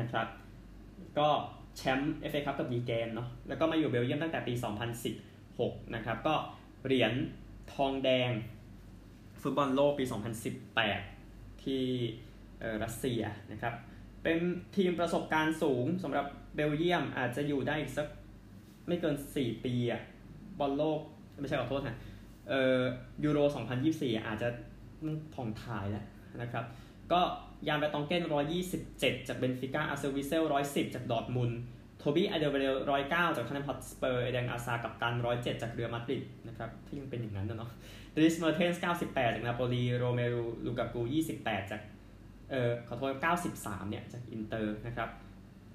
[0.00, 0.26] นะครับ
[1.18, 1.28] ก็
[1.76, 4.54] แชมป์เอฟเอคัพกับวีแกนเนาะแล้วก็มาอยู่เบลเยียมตั้งแต่ปี
[5.24, 6.34] 2016 นะครับ ก็
[6.84, 7.12] เหรียญ
[7.72, 8.30] ทองแดง
[9.42, 10.04] ฟุตบอลโลกปี
[10.84, 11.84] 2018 ที่
[12.82, 13.22] รัสเซีย
[13.52, 13.74] นะครับ
[14.22, 14.38] เป็น
[14.76, 18.06] ทีมประสบการณ์สูงสำหรับเบลเยียมอาจจะอยู่ได้อีกสัก
[18.86, 20.02] ไม่เกิน 4 ปีอะ
[20.60, 21.00] บอลโลก
[21.40, 21.96] ไม่ใช่ขอโทษนะ
[22.48, 22.80] เอ่อ
[23.24, 23.38] ยูโร
[23.82, 24.48] 2024 อาจจะ
[25.34, 26.04] ผ่องถ่ายแล้ว
[26.42, 26.64] นะครับ
[27.12, 27.20] ก็
[27.68, 28.22] ยานแฟร์ตองเก้น
[28.76, 31.52] 127 จากเบนฟิก้าอักเซลวิตเซล 110 จากดอร์ทมุน
[31.98, 32.74] โทบี้อัลเดอร์ไวเรลด์
[33.06, 37.70] 109 จากคานาพอตสเปอร์เอเดนอาซาร์กัปตัน 107 จากเรอัลมาดริดนะครับที่ยังเป็นอย่างนั้นนะเนาะ
[38.16, 41.00] ดริสเมอร์เทนส์98 จากนาโปลีโรเมรูลูกากู
[41.36, 41.80] 28 จาก
[42.50, 43.14] เอ่อขอโทษ
[43.50, 45.08] 93 เนี่ยจากอินเตอร์นะครับ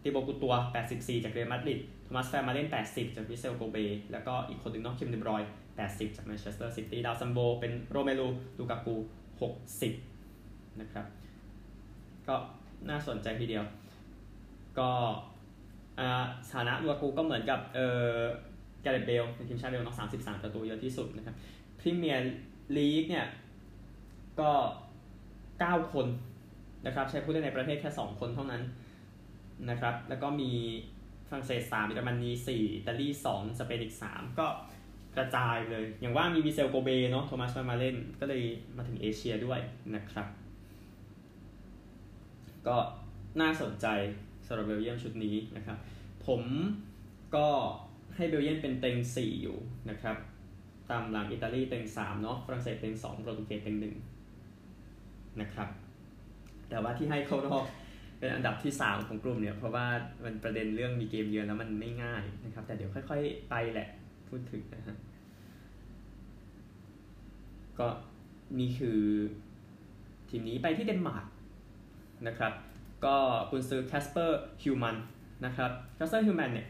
[0.04, 0.54] ติโบกูร์ตัวส์
[0.90, 3.78] 84 จากเรอัลมาดริดโทมัสแฟร์มาเล่น 80 จากวิเซลโกเบ
[4.12, 5.42] แล้วก็อีกคนหนึ่งนอกเควินเดอบรอยน์
[5.80, 8.96] 80 จากแมนเชสเตอร์ซิตี้ ดาวซัลโว เป็นโรเมรูลูกากู
[10.08, 11.06] 60 นะครับ
[12.30, 12.36] ก็
[12.90, 13.66] น่าสนใจทีเดียว
[14.80, 14.90] ก็
[16.50, 21.36] สถานะลูกากูก็เหมือนกับเอแกเร็ธเบลในทีมชาติเบลนอก33ประตูเยอะที่สุดนะครับ
[21.80, 22.36] พรีเมียร์
[22.78, 23.28] ลีกเนี่ย
[24.40, 24.52] ก็
[25.22, 26.08] 9 คน
[26.86, 28.64] นะครับ ใช้ผู้เล่นในประเทศแค่ 2 คนเท่านั้น
[29.70, 30.52] นะครับ แล้วก็มี
[31.28, 34.48] ฝรั่งเศส3เยอรมนี4อิตาลี2สเปนอีก 3 ก็
[35.16, 38.44] กระจายเลย อย่างว่ามีวิเซลโกเบเนาะโทมัสแฟร์มาเล่น ก็เลย
[38.78, 39.60] มาถึงเอเชียด้วย
[39.96, 40.28] นะครับ
[42.70, 42.78] ก็
[43.42, 43.88] น่าสนใจ
[44.46, 45.78] สำหรับเบลเยียมชุดนี้นะครับ
[46.28, 46.42] ผม
[47.36, 47.48] ก็
[48.16, 49.58] ให้เบลเยียมเป็นเต็ง 4 อยู่
[49.90, 50.18] นะครับ
[50.92, 53.78] ตามหลังอิตาลีเต็ง3เนาะฝรั่งเศสเต็ง2โปรตุเกสเต็ง
[54.54, 55.70] 1นะครับ
[56.70, 57.66] แต่ว่าที่ให้เข้ารอบ
[58.18, 59.86] เป็นอันดับที่ 3 ของกลุ่มเนี่ย เพราะว่า
[60.26, 63.88] มันประเด็นเรื่องมีเกมเยือนแล้วมันไม่ง่ายนะครับ แต่เดี๋ยวค่อย ๆ ไปแหละ
[64.30, 64.98] พูดถึงนะฮะ
[67.80, 67.88] ก็
[68.60, 69.00] นี่คือ
[70.30, 71.26] ทีมนี้ไปที่เดนมาร์ก
[72.28, 72.54] นะครับ
[73.06, 73.16] ก็
[73.52, 74.98] กุนซือแคสเปอร์ฮิวแมน
[75.46, 76.68] นะครับแคสเปอร์ฮิวแมนเนี่ย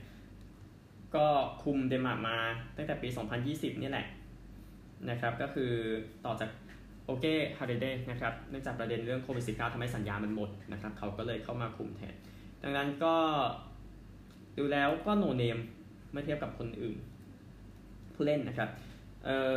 [1.15, 1.27] ก็
[1.63, 2.37] คุมเดนมาร์กมา
[2.77, 3.09] ตั้งแต่ปี
[3.45, 4.05] 2020 นี่แหละ
[5.09, 5.71] นะครับก็คือ
[6.25, 6.49] ต่อจาก
[7.05, 7.25] โอเค
[7.57, 12.13] ฮาร์เดย์นะครับเนื่องจากประเด็นเรื่องโควิด -19 ทำให้สัญญามันหมดนะครับเขาก็เลยเข้ามาคุมแทน
[12.63, 13.15] ดังนั้นก็
[14.57, 15.57] ดูแล้วก็ no name
[16.11, 16.97] เมื่อเทียบกับคนอื่น
[18.13, 18.69] ผู้เล่นนะครับ
[19.25, 19.55] เอ่อ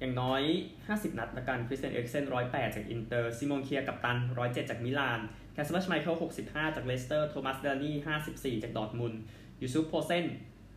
[0.00, 0.42] อย่างน้อย
[0.80, 5.20] 50 นัดละกันคริสเตียนอีริคเซ่น108 จากอินเตอร์ซิมอนเคียร์กัปตัน 107 จากมิลาน
[5.52, 6.14] แคสเปอร์ชไมเคิล
[6.46, 9.14] 65 จากเลสเตอร์โทมัสเดลานีย์54 จากดอร์ทมุน
[9.60, 10.26] ยูซุฟโพลเซ่น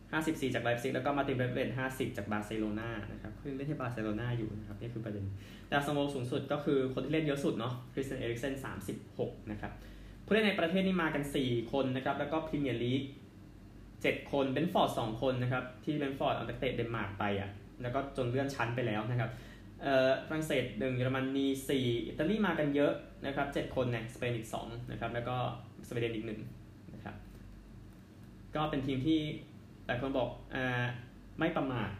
[0.02, 5.24] 54 จากไลฟ์ซิกแล้วก็มาร์ตินเบรธเวท50 จากบาร์เซโลนานะครับคือเล่นที่บาร์เซโลนาอยู่นะครับนี่คือประเด็น
[5.68, 8.54] แต่สโมสูงสุดก็คือคนที่เล่นเยอะสุดเนาะคริสเตียนอีริคเซ่น
[9.02, 9.72] 36 นะครับ
[10.26, 13.02] ผู้เล่นในประเทศนี่มากัน 4 คนนะครับแล้วก็พรีเมียร์ลีก
[13.66, 17.50] 7คนเบรนท์ฟอร์ด2คนนะครับที่เบรนท์ฟอร์ดเอาเตะเดนมาร์กไปอะ
[17.84, 19.30] แล้วก็จนเลื่อนชั้นไปแล้วนะครับ
[19.82, 21.46] เอ่อฝรั่งเศส1เยอรมนี
[21.78, 22.92] 4อิตาลีมากันเยอะ
[23.26, 25.36] นะครับ7คนเนี่ยสเปนอีก2นะครับแล้วก็
[25.88, 27.14] สวีเดนอีก1นะครับ
[28.54, 29.20] ก็เป็นทีมที่
[29.86, 30.62] หลายคนบอกอ่
[31.38, 31.90] ไม่ประมาท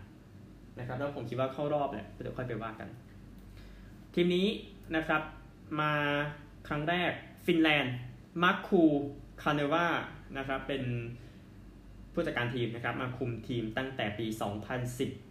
[0.78, 2.88] นะครับแล้วผมคิดว่าเข้ารอบแหละเดี๋ยวค่อยไปว่ากัน
[4.14, 4.46] ทีมนี้
[4.96, 5.22] นะครับ
[5.80, 5.92] มา
[6.68, 7.12] ครั้งแรก
[7.46, 7.94] ฟินแลนด์
[8.42, 8.82] มาร์คู
[9.42, 9.86] คาเนวา
[10.38, 10.82] นะครับเป็น
[12.12, 14.26] ผู้จัดการทีมนะครับมาคุมทีมตั้งแต่ปี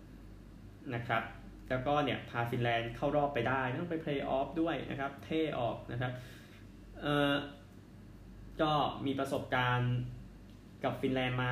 [0.96, 1.24] นะครับ
[1.69, 6.12] แล้วก็เนี่ยพาฟินแลนด์เข้ารอบไปได้ต้องไปเพลย์ออฟด้วยนะครับ เท่ออกนะครับ
[7.02, 7.34] เอ่อ
[8.62, 8.72] ก็
[9.06, 9.93] มีประสบการณ์
[10.84, 11.52] กับฟินแลนด์มา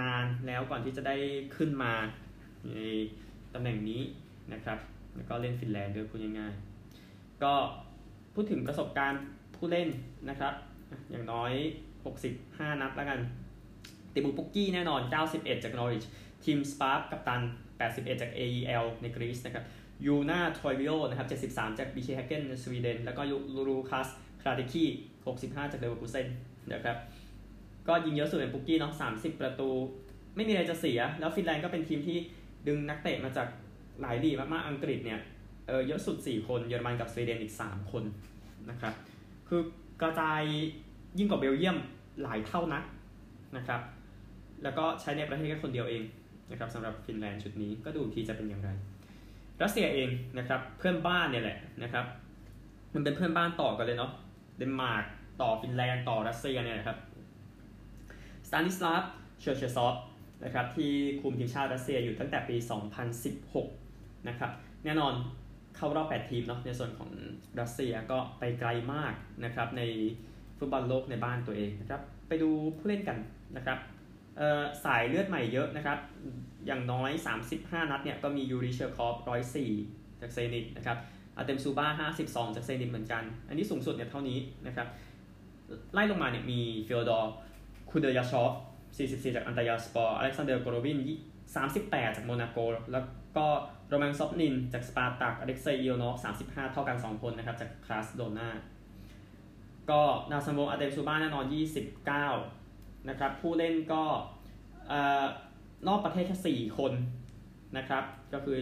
[0.00, 1.16] นานแล้วก่อนที่จะได้
[1.56, 1.92] ขึ้นมา
[2.72, 2.78] ใน
[3.54, 4.02] ตำแหน่งนี้
[4.52, 4.78] นะครับ
[5.16, 7.54] แล้วก็เล่นฟินแลนด์ด้วยพูดง่ายๆก็
[8.34, 9.22] พูดถึงประสบการณ์
[9.56, 9.88] ผู้เล่น
[10.30, 10.54] นะครับ
[11.10, 11.52] อย่างน้อย
[12.12, 13.20] 65 นัดแล้วกัน
[14.12, 15.00] ตีมูปุกกี้แน่นอน
[15.32, 16.04] 91 จากนอริช
[16.44, 17.42] ทิมสปาร์ฟ กัปตัน
[17.80, 19.64] 81 จาก AEL ในกรีซนะครับ
[20.06, 23.22] ยูนาทอยวิโอนะครับ73 จากบีเคแฮกเกนสวีเดน แล้วก็
[23.54, 24.08] ลูคัส
[24.42, 24.84] ฮราเดคกี้
[25.26, 26.26] 65 จากเลเวอร์คูเซน
[26.72, 26.96] นะครับ
[27.88, 29.70] ก็ยิงเยอะสุดเป็นปุกกี้เนาะสามสิบประตู
[30.36, 32.18] ไม่มีอะไรจะเสีย แล้วฟินแลนด์ก็เป็นทีมที่
[32.68, 33.48] ดึงนักเตะมาจาก
[34.00, 35.20] หลายลีกมากๆอังกฤษเนี่ย
[35.66, 38.04] เออเยอะสุด 4 คนเยอรมันกับสวีเดนอีก 3 คน
[38.70, 38.94] นะครับ
[39.48, 39.60] คือ
[40.02, 40.42] กระจาย
[41.18, 41.76] ยิ่งกว่าเบลเยียม
[42.22, 42.82] หลายเท่านัก
[43.56, 43.80] นะครับ
[44.62, 46.02] แล้วก็ใช้ในประเทศแค่คนเดียวเอง
[46.50, 48.70] นะครับสำหรับฟินแลนด์ชุดนี้ก็ดูทีจะเป็นอย่างไร
[49.62, 52.04] รัสเซียเองนะครับเพื่อนบ้านเนี่ยแหละนะครับ
[52.94, 54.12] มันเป็นเพื่อนบ้านต่อกันเลยเนาะ
[54.58, 55.04] เดนมาร์ก
[55.40, 56.98] ต่อฟินแลนด์ต่อรัสเซียเนี่ยนะครับ
[58.48, 59.04] สตานิสลาฟ
[59.40, 59.94] เชอร์เชซอฟ
[60.44, 62.56] นะครับที่คุมทีมชาติรัสเซียอยู่ตั้งแต่ปี
[63.62, 64.50] 2016 นะครับ
[64.84, 65.14] แน่นอน
[65.76, 67.10] เข้ารอบ 8 ทีมเนาะในส่วนของ
[67.60, 69.82] รัสเซียก็ไปไกลมากนะครับใน
[70.58, 73.18] ฟุตบอลโลกในบ้านตัวเองนะครับไปดูผู้เล่นกัน
[73.56, 73.78] นะครับ
[74.84, 75.98] สายเลือดใหม่เยอะนะครับ
[76.66, 77.10] อย่างน้อย
[77.50, 79.16] 35 นัดเนี่ยก็มียูริเชอร์คอฟ
[79.68, 80.98] 104 จากเซนิตนะครับ
[81.36, 84.88] อาเตมซูบ้า52 จากเซนิตเหมือนกัน อันนี้สูงสุดเนี่ยเท่านี้นะครับ
[85.94, 87.32] ไล่ลงมาเนี่ยมีฟิโอดอร์
[87.90, 88.52] คูเดยาชอฟ
[88.96, 90.98] 44 จากอันตัลยาสปอร์อเล็กซานเดอร์โกโลวิน
[91.56, 92.58] 38 จากโมนาโก
[92.92, 93.04] แล้ว
[93.36, 93.46] ก็
[93.88, 98.48] โรมันซอบนิน จากสปาร์ตัก อเล็กเซย์อิโอนอฟ35 เท่ากัน 2 คนนะครับ จากคราสโนดาร์
[99.90, 102.65] ก็นาซัมโบอาเตมซูบ้าแน่นอน 29
[103.08, 104.02] นะครับ ผู้เล่นก็
[105.88, 106.92] นอกประเทศแค่ 4 คน
[107.76, 108.58] นะครับ ก็คือ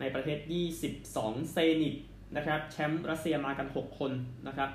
[0.00, 0.38] ในประเทศ
[0.94, 1.94] 22 เซนิต
[2.36, 4.12] นะครับ แชมป์รัสเซียมากัน 6 คน
[4.46, 4.70] นะครับ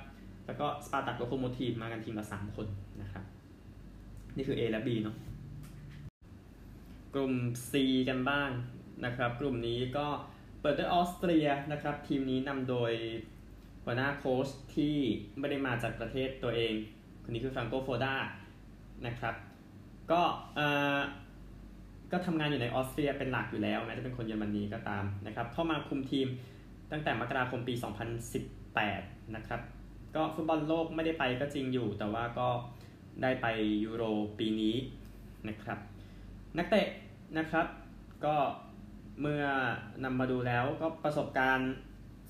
[0.45, 2.67] แล้วก็สปาร์ตักโลโคโมทีฟมากันทีมละ 3 คน
[3.01, 3.23] นะครับ
[4.35, 5.15] นี่คือ A และ B เนาะ
[7.13, 7.33] กลุ่ม
[7.71, 7.73] C
[8.09, 8.49] กันบ้าง
[9.05, 10.07] นะครับ กลุ่มนี้ก็
[10.61, 12.93] เปิดด้วยออสเตรียนะครับ ทีมนี้นำโดย
[13.83, 14.95] หัวหน้าโค้ชที่
[15.39, 16.73] ไม่ได้มาจากประเทศตัวเอง
[17.23, 18.15] คนนี้คือฟรังโกโฟดา
[19.05, 19.35] นะครับ
[20.11, 20.21] ก็
[22.11, 26.27] ก็ทำงานอยู่ในออสเตรียเป็นหลักอยู่แล้วแม้จะเป็นคนเยอรมนีก็ตามนะครับ เข้ามาคุมทีม
[26.91, 27.73] ตั้งแต่มกราคมปี
[28.53, 29.61] 2018 นะครับ
[30.15, 32.47] ก็ฟุตบอลโลกไม่ได้ไปก็จริงอยู่ แต่ว่าก็
[33.21, 33.47] ได้ไป
[33.85, 34.03] ยูโร
[34.39, 34.75] ปีนี้
[35.47, 35.79] นะครับ
[36.57, 36.87] นักเตะ
[37.37, 37.65] นะครับ
[38.25, 38.35] ก็
[39.21, 39.43] เมื่อ
[40.03, 41.71] นำมาดูแล้วก็ประสบการณ์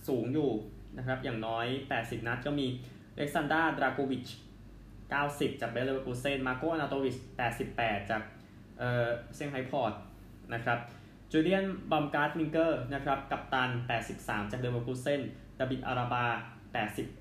[0.07, 0.51] สูงอยู่
[0.97, 1.65] นะครับ อย่างน้อย
[1.97, 2.67] 80 นัดก็มี
[3.15, 4.27] อเล็กซานดาดราโกวิช
[5.13, 7.15] 90 จากเบลเลอร์กูเซน มาโกนาโตวิช
[7.63, 8.21] 88 จาก
[8.79, 9.93] เอ่อเซี่ยงไฮ้พอร์ต
[10.53, 10.79] นะครับ
[11.31, 13.69] จูเลียน บามการ์ตลิงเกอร์นะครับ กัปตัน
[14.09, 15.21] 83 จากเดอร์เวอร์กูเซน
[15.59, 16.25] ดาบิด อาราบา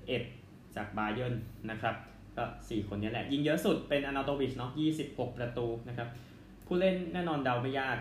[0.09, 1.33] 81 จากบาเยิร์น
[1.69, 1.95] นะครับ
[2.37, 4.71] ก็ 4 คนนี้แหละ ยิงเยอะสุดเป็นอาร์เนาโตวิชเนาะ
[5.05, 6.09] 26 ประตูนะครับ
[6.65, 7.97] ผู้เล่นแน่นอนเดาไม่ยาก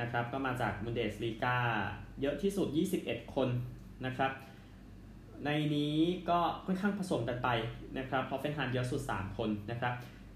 [0.00, 1.56] นะครับ ก็มาจากบุนเดสลีกา
[2.20, 2.68] เยอะที่สุด
[3.00, 3.48] 21 คน
[4.06, 4.32] นะครับ
[5.44, 5.96] ในนี้
[6.30, 7.48] ก็ค่อนข้างผสมกันไป
[7.98, 9.94] นะครับฮอฟเฟนไฮม์เยอะสุด 3 คนนะครับ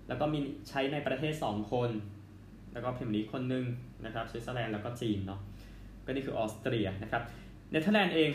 [0.08, 0.38] แล้วก็มี
[0.68, 1.90] ใช้ในประเทศ 2 คน
[2.72, 3.64] แล้วก็พรีเมียร์ลีกนหนึ่ง
[4.04, 5.40] นะครับสวิตเซอร์แลนด์แล้วก็จีนเนาะ
[6.04, 7.22] ก็นี่คือออสเตรียนะครับ
[7.70, 8.30] เนเธอร์แลนด์เอง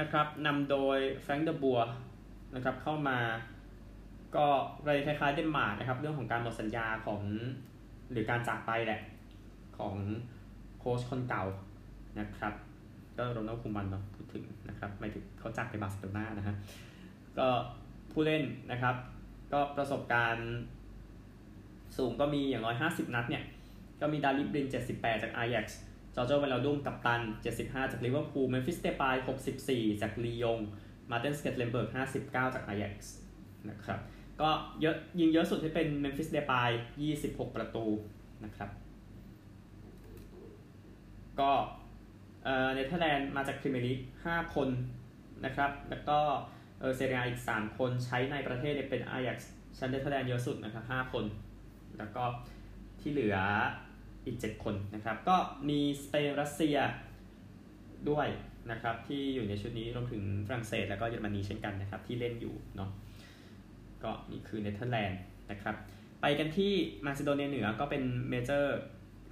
[0.00, 1.80] นะครับนำโดยแฟรงค์เดอบัวร์
[2.54, 3.18] นะครับเข้ามา
[4.36, 4.46] ก็
[4.84, 7.22] เลยคล้ายๆเดนมาร์กนะครับ เรื่องของการหมดสัญญาของ
[8.10, 9.00] หรือการจากไปแหละ
[9.78, 9.94] ของ
[10.78, 11.44] โค้ชคนเก่า
[12.20, 12.52] นะครับ
[13.22, 16.54] ก็โรนัลด์คูมันเนาะพูดถึงนะครับไม่ถึงเขาจากไปบาร์เซโลนานะฮะ
[17.38, 17.48] ก็
[18.12, 18.94] ผู้เล่นนะครับ
[19.52, 20.50] ก็ประสบการณ์
[21.96, 23.44] สูงก็มีอย่างน้อย 50 นัดเนี่ย
[24.00, 25.78] ก็มีดาลีย์บลินด์ 78 จากอายักซ์
[26.14, 27.20] จอร์จินิโอไวนัลดุมกัปตัน
[27.56, 29.14] 75 จากลิเวอร์พูลเมมฟิสเดปาย
[29.58, 30.58] 64 จากลียง
[31.10, 31.88] มาร์เทนสเตเคเลนเบิร์ก
[32.22, 33.14] 59 จากอายักซ์
[33.70, 34.00] นะครับ
[34.40, 34.48] ก็
[34.80, 36.70] เยอะยิงเยอะสุดที่เป็นเมมฟิสเดปาย
[37.12, 37.84] 26 ประตู
[38.44, 38.70] นะครับ
[41.40, 41.50] ก็
[42.74, 44.68] เนเธอร์แลนด์มาจากพรีเมียร์ลีก5คน
[45.44, 46.18] นะครับ แล้วก็
[46.96, 49.38] เซเรียอาอีก 3 คนใช้ในประเทศเป็นอายัก
[49.78, 51.24] ชั้นเนเธอร์แลนด์เยอะสุดนะครับ5คน
[51.98, 52.24] แล้วก็
[53.00, 53.36] ที่เหลือ
[54.26, 55.36] อีก 7 คนนะครับ ก็
[55.68, 56.76] มีสเปนรัสเซีย
[58.10, 58.28] ด้วย
[58.70, 62.90] นะครับที่อยู่ในชุดนี้รวมถึงฝรั่งเศสแล้วก็เยอรมนีเช่นกันนะครับที่เล่นอยู่เนาะ
[64.02, 65.76] ก็นี่คือเนเธอร์แลนด์นะครับ
[66.20, 66.72] ไปกันที่
[67.04, 68.78] มาซิโดเนียเหนือก็เป็น major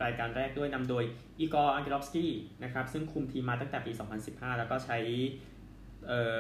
[0.05, 1.05] รายการแรกด้วยนำโดย
[1.39, 2.33] อีกอร์อังเกลอฟสกี้
[2.65, 3.93] นะครับซึ่งคุมทีมมาตั้งแต่ปี
[4.25, 4.99] 2015 แล้วก็ใช้
[6.07, 6.39] เอ่อ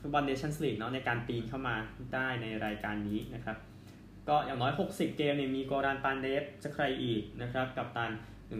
[0.00, 1.76] ฟุตบอลเนชั่นส์ลีกเนาะในการปีนเข้ามา
[2.14, 3.56] ได้ในรายการนี้นะครับ
[4.28, 8.10] ก็อย่างน้อย 60 เกมเนี่ยมีโกรานปานเดฟจะใครอีกนะครับกัปตัน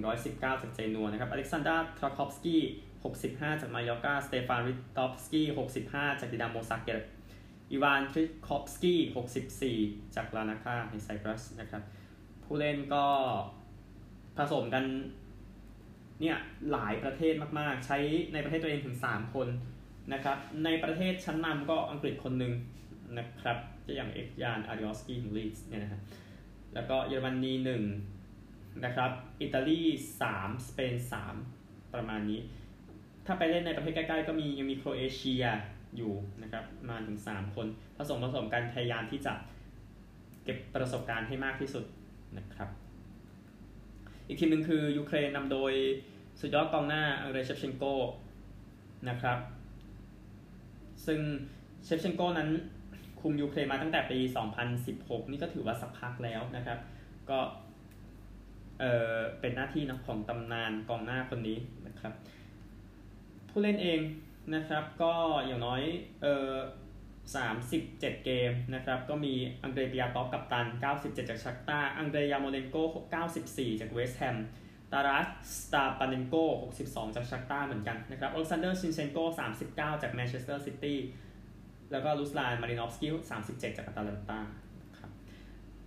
[0.06, 2.62] 119 จากเจนัวนะครับอเล็กซานดาทราจคอฟสกี้
[3.12, 5.46] 65 จากมายอร์กาสเตฟานริสตอฟสกี้
[5.84, 7.00] 65 จากดินาโมซาเกร็บ
[7.70, 9.00] อีวานทริชคอฟสกี้
[9.74, 11.82] 64 จากลาร์นาคาในไซปรัสนะครับ
[12.44, 13.04] ผู้เล่นก็
[14.38, 14.84] ผสมกัน
[16.20, 16.36] เนี่ย
[16.72, 17.98] หลายประเทศมากๆ ใช้
[18.32, 19.48] ในประเทศตัวเองถึง 3 คน
[20.12, 22.52] นะครับ ในประเทศชั้นนำก็อังกฤษคนหนึ่ง
[23.18, 26.02] นะครับจะอย่างเอซจานอลิออสกี้ของลีสเนี่ยนะครับ
[26.74, 27.82] แล้วก็เยอรมนีหนึ่ง
[28.84, 29.10] นะครับ
[29.42, 29.80] อิตาลี
[30.20, 31.34] สามสเปนสาม
[31.94, 32.40] ประมาณนี้
[33.26, 35.44] ถ้าไปเล่นในประเทศใกล้ๆ ก็มียังมีโครเอเชีย
[35.96, 37.66] อยู่นะครับมาถึง 3 คน
[37.96, 39.34] ผสมผสมกันพยายามที่จะ
[40.44, 41.84] เก็บประสบการณ์ให้มากที่สุด
[42.38, 42.68] นะครับ
[44.34, 45.72] อีกทีมหนึ่งคือยูเครนนำโดย
[46.40, 47.84] สุดยอดกองหน้าอังเดรเชฟเชนโก
[49.08, 49.38] นะครับ
[51.06, 51.20] ซึ่ง
[51.84, 52.50] เชฟเชนโกนั้น
[53.20, 54.18] คุมยูเครนมาตั้งแต่ปี
[54.74, 56.78] 2016 นี่ก็ถือว่าสักพักแล้วนะครับ
[57.30, 57.38] ก็
[58.80, 62.12] เออเป็นหน้าที่นะของตำนานกองหน้าคนนี้นะครับ
[63.50, 64.00] ผู้เล่นเอง
[64.54, 65.12] นะครับ ก็
[65.46, 65.82] อย่างน้อย
[66.22, 66.50] เออ
[67.32, 72.76] 37 เกมนะครับ ก็มีอังเดรปิยาตอฟกัปตัน 97 จากชักตาร์ อังเดรยาร์โมเลนโก
[73.30, 74.36] 94 จากเวสต์แฮม
[74.92, 75.26] ตารัส
[75.62, 76.34] สเตปาเนนโก
[76.76, 79.18] 62 จากชักตาร์เหมือนกันนะครับอเล็กซานเดอร์ซินเชนโก
[79.60, 80.98] 39 จากแมนเชสเตอร์ซิตี้
[81.92, 83.14] แล้วก็รุสลาน มาลินอฟสกี้
[83.46, 84.40] 37 จากอาตาลันตา
[84.98, 85.10] ครับ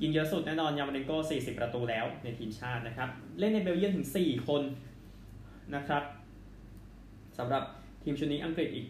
[0.02, 4.62] ยิงเยอะสุดแน่นอนยาร์โมเลนโก 40 ประตูแล้วในทีมชาตินะครับ เล่นในเบลเยียมถึง 4 คน
[5.76, 6.04] นะครับ
[7.38, 7.64] สำหรับ
[8.04, 8.88] ทีมชุดนี้อังกฤษอีก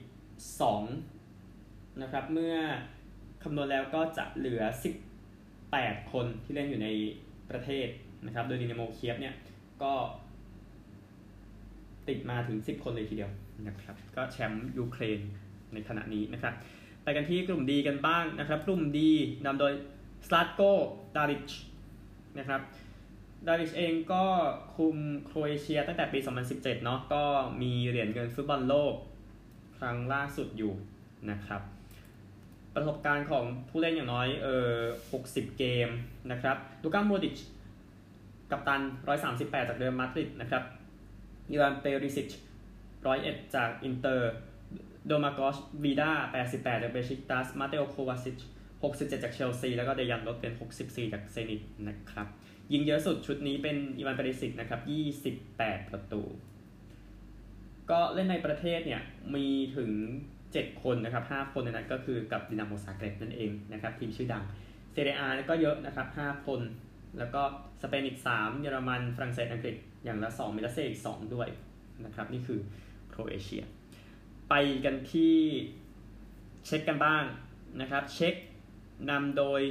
[0.77, 1.16] 2
[2.01, 2.55] นะครับ เมื่อ
[3.43, 4.62] คำนวณแล้วก็จะเหลือ
[5.41, 6.88] 18 คนที่เล่นอยู่ใน
[7.49, 7.88] ประเทศ
[8.25, 9.36] นะครับ โดยดินาโมเคียฟเนี่ย
[9.83, 9.93] ก็
[12.07, 13.31] ติดมาถึง 10 คนเลยทีเดียว
[13.67, 15.19] นะครับ ก็แชมป์ยูเครน
[15.73, 16.53] ในขณะนี้นะครับ
[17.03, 19.12] ไปกันที่กลุ่มดีกันบ้างนะครับ กลุ่มดี
[19.45, 19.73] นำโดย
[20.27, 20.62] สลาตโก
[21.15, 21.51] ดาริช
[22.39, 22.62] นะครับ
[23.47, 24.23] ดาริชเองก็
[24.75, 26.19] คุมโครเอเชียตั้งแต่ปี
[26.51, 27.23] 2017 เนาะก็
[27.62, 28.93] มีเหรียญเงินฟุตบอลโลก
[29.77, 30.73] ครั้งล่าสุดอยู่
[31.31, 31.62] นะครับ
[32.78, 34.74] ประสบการณ์ของผู้เล่นอย่างน้อยเออ
[35.18, 35.90] 60 เกม
[36.32, 37.38] นะครับลูก้าโมดิช
[38.52, 38.82] กัปตัน
[39.26, 40.63] 138 จากเดิมมาดริดนะครับ
[41.54, 42.30] อีวานเปริซิช
[42.94, 44.32] 101 จากอินเตอร์
[45.06, 46.12] โดมากอยวีดา
[46.46, 48.38] 88 จากเบชิกตัสมาเตโอโควาซิช
[48.82, 52.28] 67 จากเชลซี แล้วก็เดยันลอฟเรน 64 จากเซนิตนะครับ
[52.74, 54.82] ยิงเยอะสุดชุดนี้เป็นอีวานเปริซิชนะครับ
[55.38, 56.22] 28 ประตู
[57.92, 59.02] ก็เล่นในประเทศเนี่ย
[59.36, 59.92] มีถึง
[60.62, 64.43] 7 คนนะครับ 5 คนในนั้นก็คือกับดินาโมซาเกรบนั่นเองนะครับทีมชื่อดัง
[64.91, 66.62] เซเรียอาก็เยอะนะครับ 5 คน
[67.17, 67.41] แล้วก็
[67.82, 71.48] สเปนอีก 3 เยอรมันฝรั่งเศสอังกฤษอย่างละ2มีรัสเซียอีก 2 ด้วย
[72.06, 72.60] นะครับ นี่คือ
[73.10, 73.63] โครเอเชีย
[74.50, 74.54] ไป
[74.86, 75.36] กันที่
[76.65, 77.24] เช็คกันบ้าง
[77.82, 78.36] นะครับ เช็ค
[79.10, 79.62] นำโดย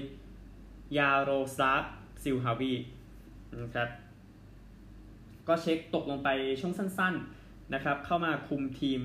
[0.99, 1.85] ยาโรสลาฟ
[2.23, 2.73] ซิลฮาวี
[3.63, 3.89] นะครับ
[5.49, 6.29] ก็เช็คตกลงไป
[6.61, 9.01] ช่วงสั้น ๆนะครับ เข้ามาคุมทีม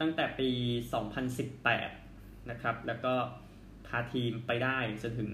[0.00, 0.48] ตั้งแต่ปี
[1.30, 3.14] 2018 นะครับ แล้วก็
[3.86, 5.30] พาทีมไปได้จนถึง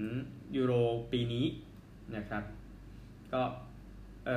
[0.56, 0.72] ยูโร
[1.12, 1.46] ปีนี้
[2.16, 2.42] นะครับ
[3.32, 3.42] ก็
[4.26, 4.28] เ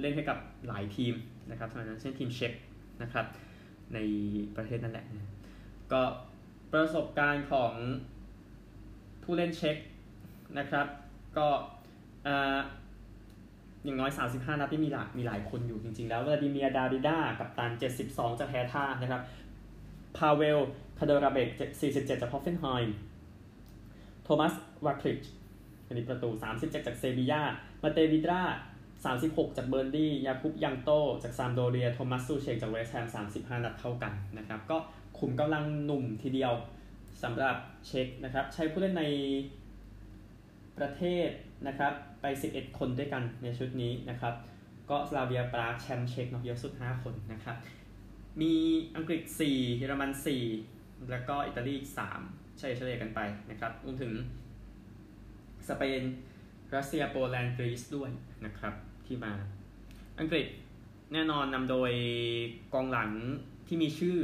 [0.00, 1.14] เล่นให้กับหลายทีม
[1.50, 2.52] นะครับทั้งนั้นเช่นทีมเช็ค
[3.02, 3.26] นะครับ
[3.94, 3.98] ใน
[4.56, 5.06] ประเทศนั่นแหละ
[5.92, 6.02] ก็
[6.72, 7.72] ประสบการณ์ของ
[9.22, 9.76] ผู้เล่นเช็ค
[10.58, 10.86] นะครับ
[11.36, 11.48] ก็
[13.84, 17.72] อย่างน้อย 35 นัดที่มีหลายมีหลายคนอยู่จริง ๆ แล้ววลาดิเมียดาริดากับตัน
[18.06, 19.22] 72 จากแฮท่านะครับ
[20.16, 20.58] พาเวล
[20.98, 21.48] คาเดราเบก
[21.80, 22.96] 47 จากฮอฟเฟนไฮม์
[24.24, 25.22] โทมัสวาชลิก
[25.86, 27.42] อันนี้ประตู 37 จากเซบียา
[27.82, 28.42] มาเตวิดรา
[29.00, 30.90] 36 จากเบิร์นลีย์ยาคุปยังค์โต
[31.22, 34.78] จากซามโดเรีย โทมัสซูเชกจากเวสต์แฮม35 นัดเท่ากันนะครับ ก็
[35.18, 36.52] คุมกำลังหนุ่มทีเดียว
[37.22, 39.04] สำหรับเช็คนะครับ ใช้ผู้เล่นใน
[40.78, 41.28] ประเทศ
[41.66, 44.34] นะครับ ไป 11 คนด้วยกันในชุดนี้นะครับ
[44.90, 47.56] ก็สลาเวียปรากแชมป์เช็คเนาะเยอะสุด 5 คนนะครับ
[48.40, 48.54] มี
[48.96, 50.10] อังกฤษ 4 เยอรมัน
[50.60, 51.76] 4 แล้วก็อิตาลี
[52.16, 53.20] 3เฉลี่ยกันไป
[53.50, 54.12] นะครับรวมถึง
[55.68, 56.02] สเปน
[56.74, 58.10] รัสเซีย โปแลนด์ กรีซด้วย
[58.44, 58.74] นะครับ
[59.06, 59.32] ที่มา
[60.20, 60.46] อังกฤษ
[61.12, 61.92] แน่นอนนำโดย
[62.74, 63.10] กองหลัง
[63.66, 64.18] ที่มีชื่อ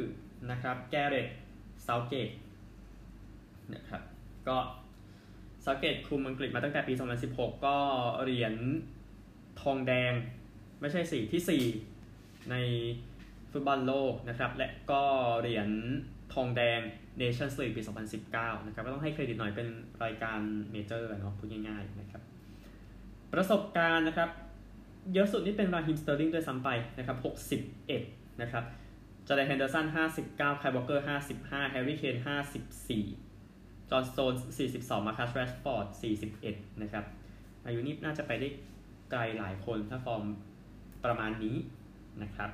[0.51, 1.29] นะครับแกเรต
[1.83, 2.31] เซาเกต
[3.75, 4.03] นะครับ
[4.49, 4.59] ก็
[5.65, 6.95] ซาเกตคุมอังกฤษมาตั้งแต่ปี
[7.29, 7.77] 2016 ก็
[8.23, 8.55] เหรียญ
[9.61, 10.13] ทองแดง
[10.81, 11.63] ไม่ใช่สีที่
[12.07, 12.57] 4 ใน
[13.55, 15.03] ฟุตบอลโลกนะครับ และก็
[15.41, 15.69] เหรียญ
[16.35, 16.81] ทองแดง
[17.19, 17.83] เนชั่นส์ลีกปี
[18.25, 19.69] 2019 นะครับก็ต้องให้เครดิตหน่อยเป็น
[20.05, 20.41] รายการ
[20.73, 22.23] เมเจอร์เนาะพูดง่ายๆนะครับ
[23.33, 24.31] ประสบการณ์นะครับ
[25.13, 27.17] เยอะสุดนี่เป็นราฮิมสเตอร์ลิงด้วยซ้ำไปนะครับ
[27.81, 28.65] 61 นะครับ
[29.27, 29.87] จอร์แดนเฮนเดอร์สัน
[30.23, 31.07] 59 ไคล์วอล์กเกอร์
[31.39, 32.17] 55 แฮร์รี่เคน
[33.03, 34.35] 54 จอห์นสโตนส์
[34.71, 35.87] 42 มาร์คัสแรชฟอร์ด
[36.35, 37.05] 41 นะครับ
[37.67, 38.49] อายุนี้น่าจะไปได้
[39.11, 40.23] ไกลหลายคนถ้าฟอร์ม
[41.05, 41.57] ประมาณนี้
[42.23, 42.51] นะครับ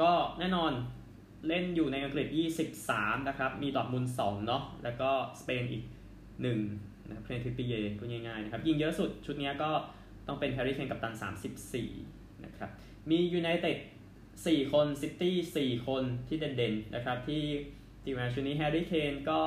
[0.00, 0.72] ก็แน่นอน
[1.48, 2.26] เล่นอยู่ในอังกฤษ
[2.76, 5.84] 23 นะครับ มีดอร์ทมุนด์2เนาะ แล้วก็สเปนอีก
[6.46, 9.70] 1นะเคียแรนทริปเปียร์พูดง่ายๆนะครับ ยิงเยอะสุดชุดนี้ก็
[10.26, 11.14] ต้องเป็นแฮร์รี่เคนกัปตัน
[11.78, 12.70] 34 นะครับ
[13.10, 13.78] มียูไนเต็ด
[14.24, 17.42] 4คนซิตี้4คนที่เด่นๆ นะครับ ที่
[18.02, 19.40] ทีมงานชุดนี้แฮร์รี่เคนก็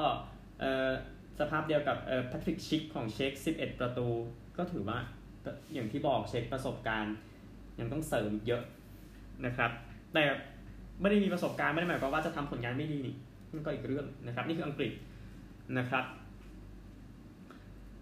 [1.39, 4.07] สภาพเดียวกับแพทริกชิกของเช็ค11 ประตู
[4.57, 4.99] ก็ถือว่า
[5.73, 7.15] อย่างที่บอกเช็คประสบการณ์
[7.79, 8.63] ยังต้องเสริมเยอะ
[9.45, 9.71] นะครับ
[10.13, 10.23] แต่
[11.01, 13.15] ไม่ได้มีประสบการณ์ไม่ได้หมายความว่าจะทำผลงานไม่ดีนี่
[13.53, 14.91] มันก็อีกเรื่องนะครับ นี่คืออังกฤษ
[15.77, 16.05] นะครับ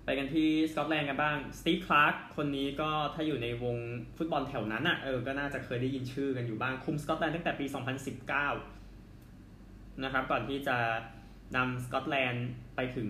[0.03, 3.77] ไปกันที่สกอตแลนด์กันบ้างสตีฟคลาร์กคนนี้ก็ถ้าอยู่ในวง
[4.17, 7.65] ฟุตบอลแถวนั้นอะเออก็น่าจะเคยได้ยินชื่อกันอยู่บ้างคุมสกอตแลนด์ตั้งแต่ปี
[8.85, 10.77] 2019 นะครับ ก่อนที่จะ
[11.55, 13.09] นำสกอตแลนด์ไปถึง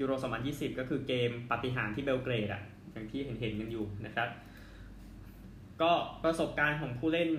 [0.00, 0.12] ยูโร
[0.46, 2.62] 2020 ก็คือเกมปาฏิหาริย์ที่เบลเกรดอะ
[2.92, 4.28] อย่างที่เห็นเห็นกันอยู่นะครับ
[5.82, 5.92] ก็
[6.24, 7.30] ประสบการณ์ของผู้เล่น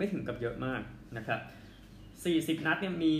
[0.00, 0.82] ไม่ถึงกับเยอะมาก
[1.16, 1.40] นะครับ
[2.60, 3.16] 40 นัดเนี่ยมี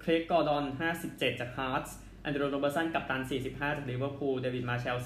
[0.00, 0.64] เครกกอร์ดอน
[1.02, 4.96] 57 จากฮาร์ตส์แอนดรูว์โรเบอร์ตสันกัปตัน 45 จากลิเวอร์พูลเดวิดมาร์แชลล์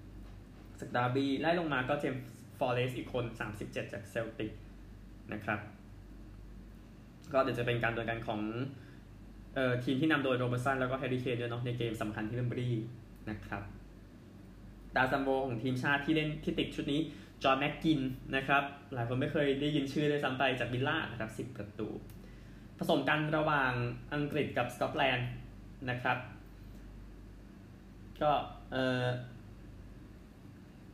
[0.00, 2.22] 44 จากดาร์บีไล่ลงมาก็เจมส์
[2.58, 3.24] ฟอร์เรสต์อีกคน
[3.60, 4.52] 37 จากเซลติก
[5.32, 5.60] นะครับ
[7.32, 8.40] ก็เดี๋ยวจะเป็นการดวลกันของ
[9.54, 12.70] เอ่อทีมที่นำโดยโรเบอร์ตสันแล้วก็แฮร์รี่เคนด้วยเนาะในเกมสำคัญที่เวมบลีย์
[13.30, 13.62] นะครับ
[14.96, 17.00] ดาวซัลโวของทีมชาติที่เล่นที่ติดชุดนี้
[17.42, 18.00] จอห์นแม็กกิน
[18.36, 18.62] นะครับ
[18.94, 21.88] หลายคนไม่เคยได้ยินชื่อเลยซ้ำไปจากวิลล่านะครับ 10 ประตู
[22.78, 23.72] ผสมกันระหว่าง
[24.14, 25.28] อังกฤษกับสกอตแลนด์
[25.90, 26.18] นะครับ
[28.22, 28.32] ก็
[28.72, 29.04] เออ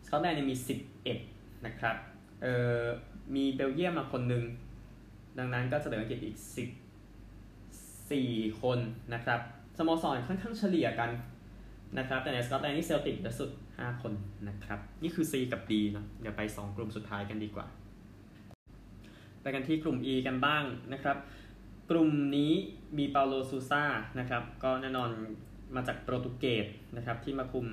[0.06, 0.56] สกอตแลนด์มี
[1.10, 1.96] 11 นะครับ
[2.42, 2.46] เอ
[2.78, 2.80] อ
[3.34, 4.44] มีเบลเยียมมาคนหนึ่ง
[5.38, 6.36] ดังนั้นก็จะเหลืออังกฤษอีก
[7.70, 8.78] 14 คน
[9.14, 9.40] นะครับ
[9.78, 11.10] สโมสรค่อนข้างเฉลี่ยกัน
[11.98, 13.50] นะครับ แต่ในสกอตแลนด์นี่เซลติกเยอะสุด
[13.86, 14.12] 5 คน
[14.48, 17.66] นะครับ นี่คือ C กับ D นาะเดี๋ยวไป 2 กลุ่มสุดท้ายกันดีกว่า
[19.40, 21.16] ไปกันที่กลุ่ม E กันบ้างนะครับ
[21.90, 22.52] กลุ่มนี้
[22.98, 23.84] มีเปาโลซูซา
[24.18, 25.10] นะครับ ก็แน่นอน
[25.74, 26.66] มาจากโปรตุเกส
[26.96, 27.66] นะครับ ที่มาคุม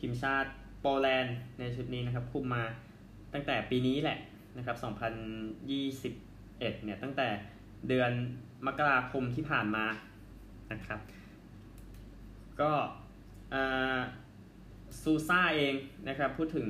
[0.00, 2.64] ทีมชาติโปแลนด์ในชุดนี้นะครับ คุมมา
[3.32, 4.18] ตั้งแต่ปีนี้แหละ
[4.56, 4.76] นะครับ
[5.38, 7.28] 2021 เนี่ยตั้งแต่
[7.88, 8.12] เดือน
[8.66, 9.86] มกราคมที่ผ่านมา
[10.72, 11.00] นะครับ
[12.60, 12.72] ก็
[15.02, 15.74] ซูซ่าเอง
[16.08, 16.68] นะครับพูดถึง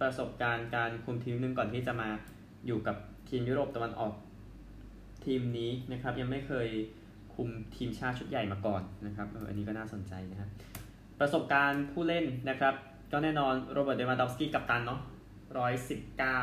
[0.00, 2.08] ประสบการณ์การคุมทีมนึงก่อนที่จะมา
[2.66, 2.96] อยู่กับ
[3.28, 4.14] ทีมยุโรปตะวันออก
[5.24, 6.68] ทีมนี้นะครับยังไม่เคย
[7.34, 10.50] คุมทีมชาติชุดใหญ่มาก่อนนะครับอันนี้ก็น่าสนใจนะครับ
[11.20, 12.74] ประสบการณ์ผู้เล่นนะครับ
[13.12, 15.00] ก็แน่นอนโรเบิร์ตเลวานดอฟสกี้กัปตันเนาะ
[15.58, 16.40] ร้อยสิบเก้า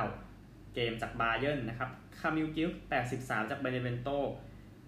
[0.75, 1.89] เกมจากบาเยิร์นนะครับ
[2.19, 4.09] คามิลกลิกแปดสิบสามจากเบเนเวนโต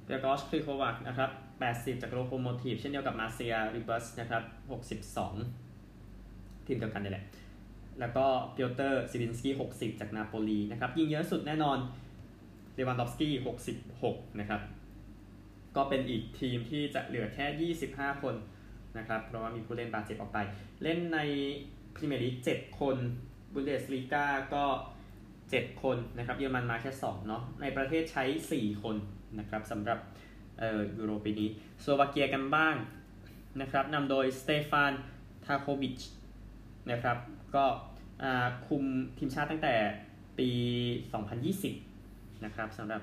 [0.06, 1.30] เกรกอร์ซคริโคเวียกนะครับ
[1.60, 5.36] แปดสิบจากโลโคโมทีฟเช่นเดียวกับมาเซียจริบุสนะครับหกสิบสอง
[6.70, 7.26] ทีมเดียวกันนี่แหละ
[8.00, 11.78] แล้วก็ปิออเตอร์ซิลินสกี้หกสิบจากนาโปลีนะครับยิงเยอะสุดแน่นอน
[12.76, 14.62] เลวานดอฟสกี้หกสิบหกนะครับ
[15.76, 18.36] ก็เป็นอีกทีมที่จะเหลือแค่ 25 คน
[18.98, 20.40] นะครับ เพราะว่ามีผู้เล่นบาดเจ็บออกไป
[20.84, 21.20] เล่นใน
[21.96, 22.98] พรีเมียร์ลีก7คน
[23.54, 24.66] บุนเดสลีกาก็
[25.24, 28.96] 7 คนนะครับเยอรมันมาแค่2เนาะในประเทศใช้ 4 คน
[29.40, 30.00] นะครับสำหรับ
[30.60, 31.50] เอ่อยูโรปีนี้
[31.84, 32.76] สโลวาเกียกันบ้าง
[33.62, 34.92] นะครับนำโดยสเตฟาน
[35.46, 36.00] ทาโควิช
[36.92, 37.18] นะครับ
[37.56, 37.66] ก็
[38.68, 38.84] คุม
[39.18, 39.76] ทีมชาติตั้งแต่
[40.40, 40.50] ปี
[41.68, 43.02] 2020 นะครับสำหรับ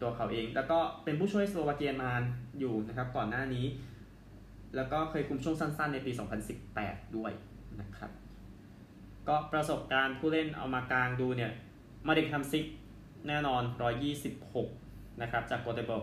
[0.00, 2.22] ตัวเขาเอง แล้วก็เป็นผู้ช่วยสโลวาเกียนาน
[2.58, 3.66] อยู่นะครับก่อนหน้านี้
[4.76, 6.12] แล้วก็เคยคุมช่วงสั้นๆในปี
[6.62, 7.32] 2018 ด้วย
[7.80, 8.10] นะครับ
[9.28, 11.52] ก็ประสบการณ์ผู้เล่นเอามากลางดูเนี่ย
[12.06, 12.64] มาเร็คฮัมซิก
[13.28, 13.62] แน่นอน
[14.42, 16.00] 126 นะครับ จากโกเตเบิร์ก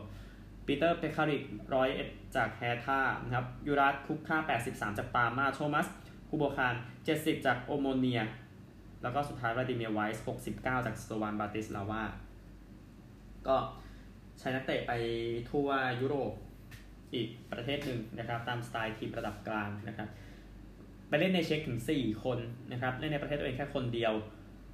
[0.66, 1.42] ปีเตอร์เปคาริก
[1.90, 4.38] 101 จากแฮร์ธานะครับยูราจคุชก้า
[4.70, 5.88] 83 จากปาร์มาโทมัส
[6.28, 6.76] ฮูโบชาน
[7.10, 8.22] 70 จากโอโมเนีย
[9.02, 12.04] แล้วก็สุดท้ายวลาดิเมียร์ไวส์ 69 จากสโลวานบราติสลาวา
[13.48, 13.56] ก็
[14.40, 14.92] ใช้นักเตะไป
[15.50, 15.70] ทั่ว
[16.02, 16.32] ยุโรป
[17.14, 20.10] อีกประเทศหนึ่งนะครับ ตามสไตล์ทีมระดับกลางนะครับ
[21.10, 22.40] ไปเล่นในเช็คถึง 4 คน
[22.72, 24.14] นะครับ เล่นในประเทศตัวเองแค่คนเดียว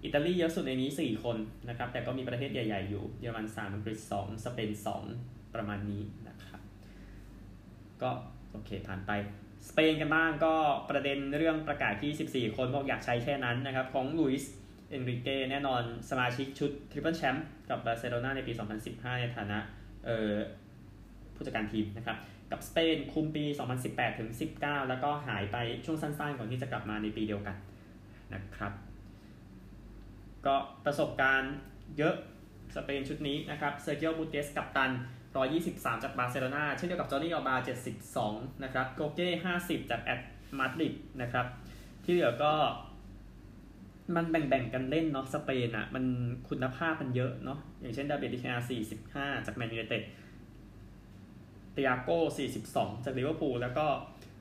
[0.03, 1.37] อิตาลีเยอะสุดในนี้ 4 คน
[1.69, 4.71] นะครับ แต่ก็มีประเทศใหญ่ ๆ อยู่ เยอรมัน 3 อังกฤษ 2 สเปน
[5.11, 6.61] 2 ประมาณนี้นะครับ
[8.01, 8.09] ก็
[8.51, 9.11] โอเคผ่านไป
[9.69, 10.55] สเปนกันบ้างก็
[10.89, 14.53] ประเด็นเรื่องประกาศที่ 14 คนบอกอยากใช้แค่นั้นนะครับ ของลุยส์
[14.89, 18.53] เอนริเก้แน่นอนสมาชิกชุดทริปเปิลแชมป์กับบาร์เซโลนาในปี
[18.85, 19.59] 2015 ในฐานะ
[21.35, 22.17] ผู้จัดการทีมนะครับ
[22.51, 23.45] กับสเปนคุมปี
[23.81, 27.55] 2018 ถึง 19 แล้วก็หายไปช่วงสั้นๆ ก่อนที่จะกลับมาในปีเดียวกัน
[28.33, 28.71] นะครับ
[30.45, 30.55] ก็
[30.85, 31.53] ประสบการณ์
[31.97, 32.15] เยอะ
[32.75, 34.91] สเปนชุดนี้นะครับเซร์คิโอบุสเกตส์กัปตัน
[35.33, 37.55] 123 จากบาร์เซโลนาเช่นเดียวกับจอร์ดี้อัลบา
[38.09, 39.29] 72 นะครับโกเก้
[39.59, 40.21] 50 จากแอต
[40.57, 41.45] มาดริดนะครับ
[42.03, 42.53] ที่เหลือก็
[44.15, 46.05] มันแบ่งๆกันเล่นเนาะสเปนอะ่ะมัน
[46.49, 48.53] คุณภาพมันเยอะเนาะอย่างเช่นดาบิดเดเคอา
[49.29, 50.03] 45 จากแมนยูไนเต็ด
[51.73, 52.19] เตียโก้
[52.61, 53.85] 42 จากลิเวอร์พูลแล้วก็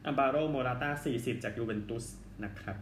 [0.06, 2.04] อัลบาโรโมราตา40 จากยูเวนตุส
[2.44, 2.76] นะครับ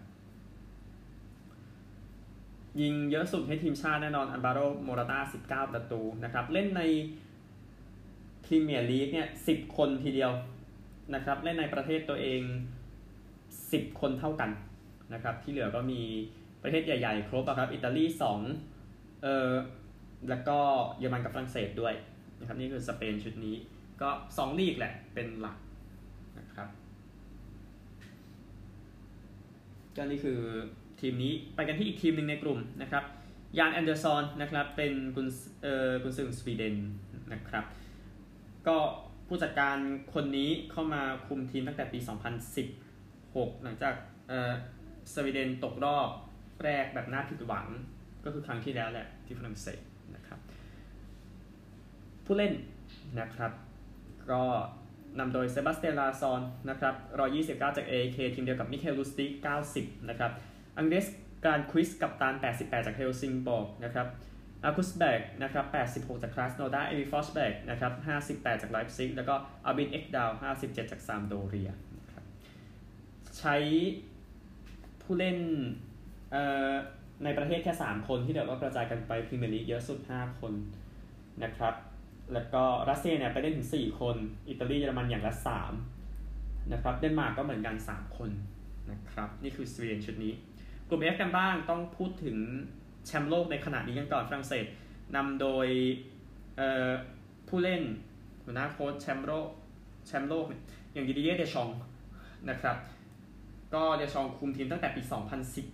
[2.80, 5.18] ยิงเยอะสุดให้ทีมชาติแน่นอนอัลบาโรโมราตา
[5.66, 6.82] 19 ประตูนะครับ เล่นใน
[8.50, 10.32] พรีเมียร์ลีกเนี่ยสิบคนทีเดียว
[11.14, 12.40] นะครับเล่นในประเทศตัวเอง
[13.72, 14.50] สิบคนเท่ากัน
[15.14, 16.00] นะครับที่เหลือก็มี
[16.62, 18.40] ประเทศใหญ่ๆ ครบครับ อิตาลีสอง
[19.22, 19.52] เออ
[20.28, 20.58] แล้วก็
[20.98, 21.94] เยอรมันกับฝรั่งเศสด้วย
[22.38, 23.56] นะครับนี่คือสเปนชุดนี้
[24.00, 25.56] ก็สองลีกแหละเป็นหลัก
[26.38, 26.68] นะครับ
[29.96, 30.38] ก็นี่คือ
[31.00, 33.04] ทีมนี้ไปกันที่อีกทีมหนึ่งในกลุ่มนะครับ
[33.58, 35.28] ยานแอนเดอร์ซอนนะครับเป็นกุน
[35.62, 36.76] เออกุนซึงสวีเดน
[37.32, 37.64] นะครับ
[38.68, 38.76] ก็
[39.28, 39.76] ผู้จัดการ
[40.14, 41.98] คนนี้เข้ามาคุมทีมตั้งแต่ปี
[42.80, 43.94] 2016 หลังจาก
[44.28, 44.52] เออ
[45.12, 46.08] สวีเดนตกรอบ
[46.64, 47.66] แรกแบบน่าผิดหวัง
[48.24, 49.80] ก็คือครั้งที่แล้วแหละที่ฝรั่งเศส
[50.14, 50.38] นะครับ
[52.24, 52.52] ผู้เล่น
[53.20, 53.52] นะครับ
[54.30, 54.42] ก็
[55.18, 56.94] นำโดยเซบาสเตียนลาซอนนะครับ
[57.70, 59.30] 129 จาก AK ทีมเดียวกับมิคาเอลลุสติก
[59.72, 60.32] 90 นะครับ
[60.78, 61.06] อันเดรียส
[61.46, 64.06] กรานควิสต์กัปตัน88 จากเฮลซิงบอร์กนะครับ
[64.64, 65.64] มาร์คุสแบร์กนะครับ
[66.14, 67.92] 86 จากครัสโนดาร์เอมิลฟอร์สเบิร์กนะครับ
[68.42, 69.34] 58 จากไลป์ซิกแล้วก็
[69.66, 70.30] อัลบินเอ็กดาล
[70.60, 71.70] 57 จากซามพ์โดเรีย
[73.38, 73.56] ใช้
[75.02, 75.38] ผู้เล่น
[77.24, 80.52] ในประเทศแค่ 3 คนที่เดี๋ยวก็กระจายกันไปพรีเมียร์ลีกเยอะสุด 5 คน
[81.42, 81.74] นะครับ
[82.34, 84.16] แล้วก็รัสเซียเนี่ยไปเล่นถึง 4 คน
[84.48, 85.34] อิตาลีเยอรมันอย่างละ
[86.02, 88.30] 3 นะครับ เดนมาร์กก็เหมือนกัน 3 คน
[88.90, 90.32] นะครับ นี่คือสวีเดนชุดนี้
[90.88, 92.36] กลุ่ม F กันบ้างต้องพูดถึง
[93.06, 94.66] แชมป์โลกในขณะนี้กันก่อนฝรั่งเศส
[95.16, 95.66] นำโดย
[97.48, 97.82] ผู้เล่น
[98.44, 99.48] หัวหน้าโค้ชแชมป์โลก
[100.06, 100.44] แชมป์โลก
[100.92, 101.68] อย่างดิเดียเดชอง
[102.50, 102.76] นะครับ
[103.74, 105.02] ก็เดชองคุมทีมตั้งแต่ปี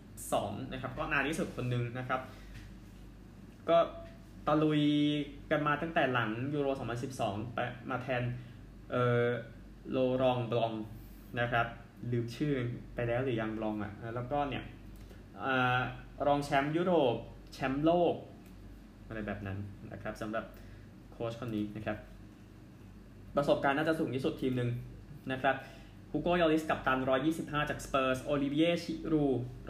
[0.00, 2.20] 2012 นะครับ ก็นานที่สุดคนหนึ่งนะครับ
[3.68, 3.78] ก็
[4.46, 4.82] ตะลุย
[5.50, 6.68] กันมาตั้งแต่หลังยูโร
[7.10, 7.58] 2012ไป
[7.90, 8.22] มาแทน
[8.90, 9.24] เออ
[9.90, 10.72] โลรองบลอง
[11.40, 11.66] นะครับ
[12.12, 12.54] ลืมชื่อ
[12.94, 14.64] ไปแล้วหรือยังบลองอะแล้วก็เนี่ย
[16.26, 17.14] รองแชมป์ยุโรป
[17.52, 18.14] แชมป์โลก
[19.06, 19.58] อะไรแบบนั้น
[19.92, 20.44] นะครับสำหรับ
[21.12, 21.96] โค้ชคนนี้นะครับ
[23.36, 24.70] ประสบการณ์น่าจะสูงที่สุดทีมหนึ่ง
[25.32, 25.56] นะครับ
[26.12, 26.98] ฮูโกยอริสกัปตัน
[27.34, 29.24] 125 จากสเปอร์ส โอลิเวียชิรู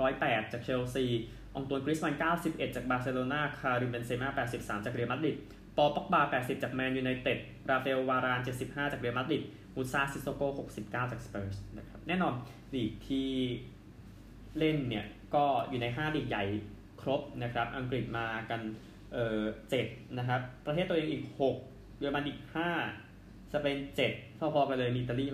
[0.04, 1.04] 108 จากเชลซี
[1.54, 2.14] อองตวนกรีซมันน์
[2.46, 5.36] 91 จากบาร์เซโลนา คาริมเบนเซม่า 83 จากเรอัลมาดริด
[5.76, 7.38] ปอลป็อกบา 80 จากแมนยูไนเต็ด
[7.70, 9.42] ราฟาเอล วาราน 75 จากเรอัลมาดริด
[9.74, 10.42] มูซาซิสโซโก
[10.78, 12.34] 69 จากสเปอร์สนะครับ แน่นอน
[12.74, 13.28] ลีกที่
[14.58, 15.04] เล่นเนี่ย
[15.36, 16.44] ก็อยู่ใน5ลีกใหญ่
[17.00, 18.60] ครบนะครับ อังกฤษมากัน
[19.12, 19.86] เออเจ็ด
[20.18, 21.24] นะครับ ประเทศตัวเองอีก
[21.60, 22.38] 6 เยอรมันอีก
[22.96, 23.78] 5 สเปน
[24.12, 25.26] 7พอๆกันเลยมีอิตาลี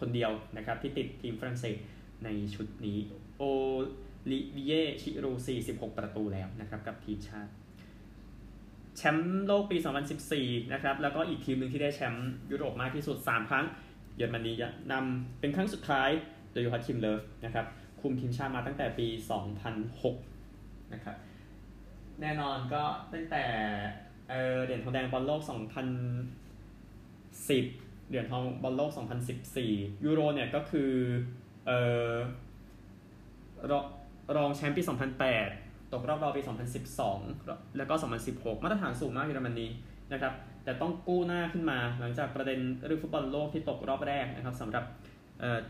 [0.00, 1.76] คนเดียวนะครับ ที่ติดทีมฝรั่งเศส
[2.24, 2.98] ในชุดนี้
[3.38, 3.42] โอ
[4.30, 5.32] ลิเวียชิรู
[5.64, 7.52] 46 ประตูแล้วนะครับกับทีมชาติ
[8.96, 9.76] แชมป์โลกปี
[10.24, 13.66] 2014 นะครับ แล้วก็อีกทีมหนึ่งที่ได้แชมป์ยุโรปมากที่สุด 3 ครั้ง
[14.16, 14.52] เยอรมนี
[14.92, 16.10] นำเป็นครั้งสุดท้าย
[16.52, 17.66] โดยยูฮัตคิมเลฟนะครับ
[18.00, 19.06] คุมทีมชาติมาตั้งแต่ปี
[20.00, 21.16] 2006 นะครับ
[22.20, 22.82] แน่นอนก็
[23.12, 23.44] ตั้งแต่
[24.28, 25.50] เเหรียญทองแดงบอลโลก 2010
[28.08, 28.90] เหรียญทองบอลโลก
[29.46, 30.92] 2014 ยูโรเนี่ยก็คือ
[31.66, 31.70] เอ
[32.12, 32.14] อ
[34.36, 34.82] รองแชมป์ปี
[35.36, 36.40] 2008 ตกรอบรอปี
[37.08, 37.94] 2012 แล้วก็
[38.28, 39.66] 2016 มาตรฐานสูงมากเยอรมนี
[40.12, 40.34] นะครับ
[40.64, 44.84] แต่ต้องกู้หน้าขึ้นมาหลังจากประเด็นเรื่องฟุตบอลโลกที่ตกรอบแรกนะครับสำหรับ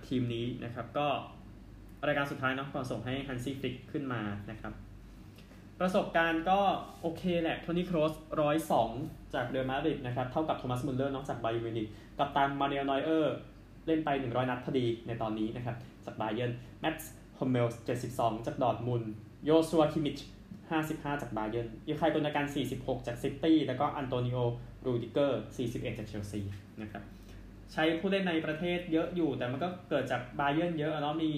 [0.06, 1.06] ทีมนี้นะครับก็
[2.06, 4.20] รายการสุดท้ายเนาะก่อนส่งให้ฮันซี่ฟลิกขึ้นมา
[4.50, 4.72] นะครับ
[5.80, 6.58] ประสบการณ์ก็
[7.02, 8.90] โอเคแหละโทนี่โครสร้อยสอง
[9.34, 11.88] จากเรอัลมาดริดนะครับ เท่ากับโทมัสมุลเลอร์จากบาเยิร์นมิวนิก
[12.18, 13.34] กัปตันมานูเอลนอยเออร์
[13.86, 17.80] เล่นไป 100 นัดพอดีในตอนนี้นะครับ จากบาเยิร์นแมตส์ฮุมเมิลส์
[18.12, 19.02] 72 จากดอร์ทมุน
[19.44, 20.18] โยชัวคิมมิช
[20.68, 24.38] 55 จากบาเยิร์นอิลคายกุนโดกัน 46 จากซิตี้แล้วก็อันโตนิโอ
[24.86, 26.40] รูดิเกอร์ 41 จากเชลซี
[26.82, 27.02] นะครับ
[27.72, 31.32] ใช้ผู้เล่นในประเทศเยอะอยู่แต่มันก็เกิดจากบาเยิร์นเยอะเนาะมี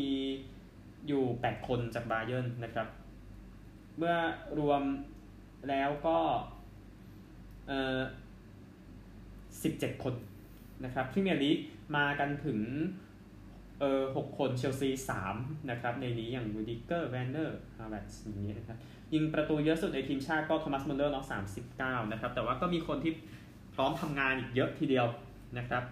[1.09, 2.87] อยู่ 8 คนจากบาเยิร์นนะครับ
[3.99, 4.17] เมื่อ
[4.59, 4.83] รวม
[5.69, 6.19] แล้วก็
[7.69, 8.01] เอ่อ
[9.63, 10.15] 17 คน
[10.85, 11.59] นะครับพรีเมียร์ลีก
[11.97, 12.61] มากันถึง
[13.81, 14.91] เอ่อหกคนเชลซี
[15.29, 18.79] 3นะครับ ในนี้อย่างรูดิเกอร์แวร์เนอร์ฮาแวร์ตซ์อย่างนี้นะครับ
[19.15, 21.27] ยิงประตูเยอะสุดในทีมชาติก็โทมัสมุลเลอร์เนาะ
[21.69, 23.13] 39นะครับ แต่ว่าก็มีคนที่
[23.75, 25.07] พร้อมทำงานอีกเยอะทีเดียว
[25.59, 25.83] นะครับ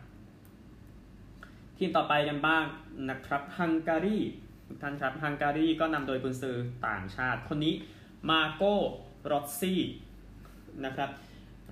[1.78, 2.64] ทีมต่อไปกันบ้าง
[3.10, 4.18] นะครับฮังการี
[4.68, 6.56] ทุกท่านครับฮังการีก็นำโดยกุนซือ
[6.86, 7.74] ต่างชาติ คนนี้
[8.30, 8.74] มาร์โก้
[9.30, 9.80] รอสซี่
[10.84, 11.10] นะครับ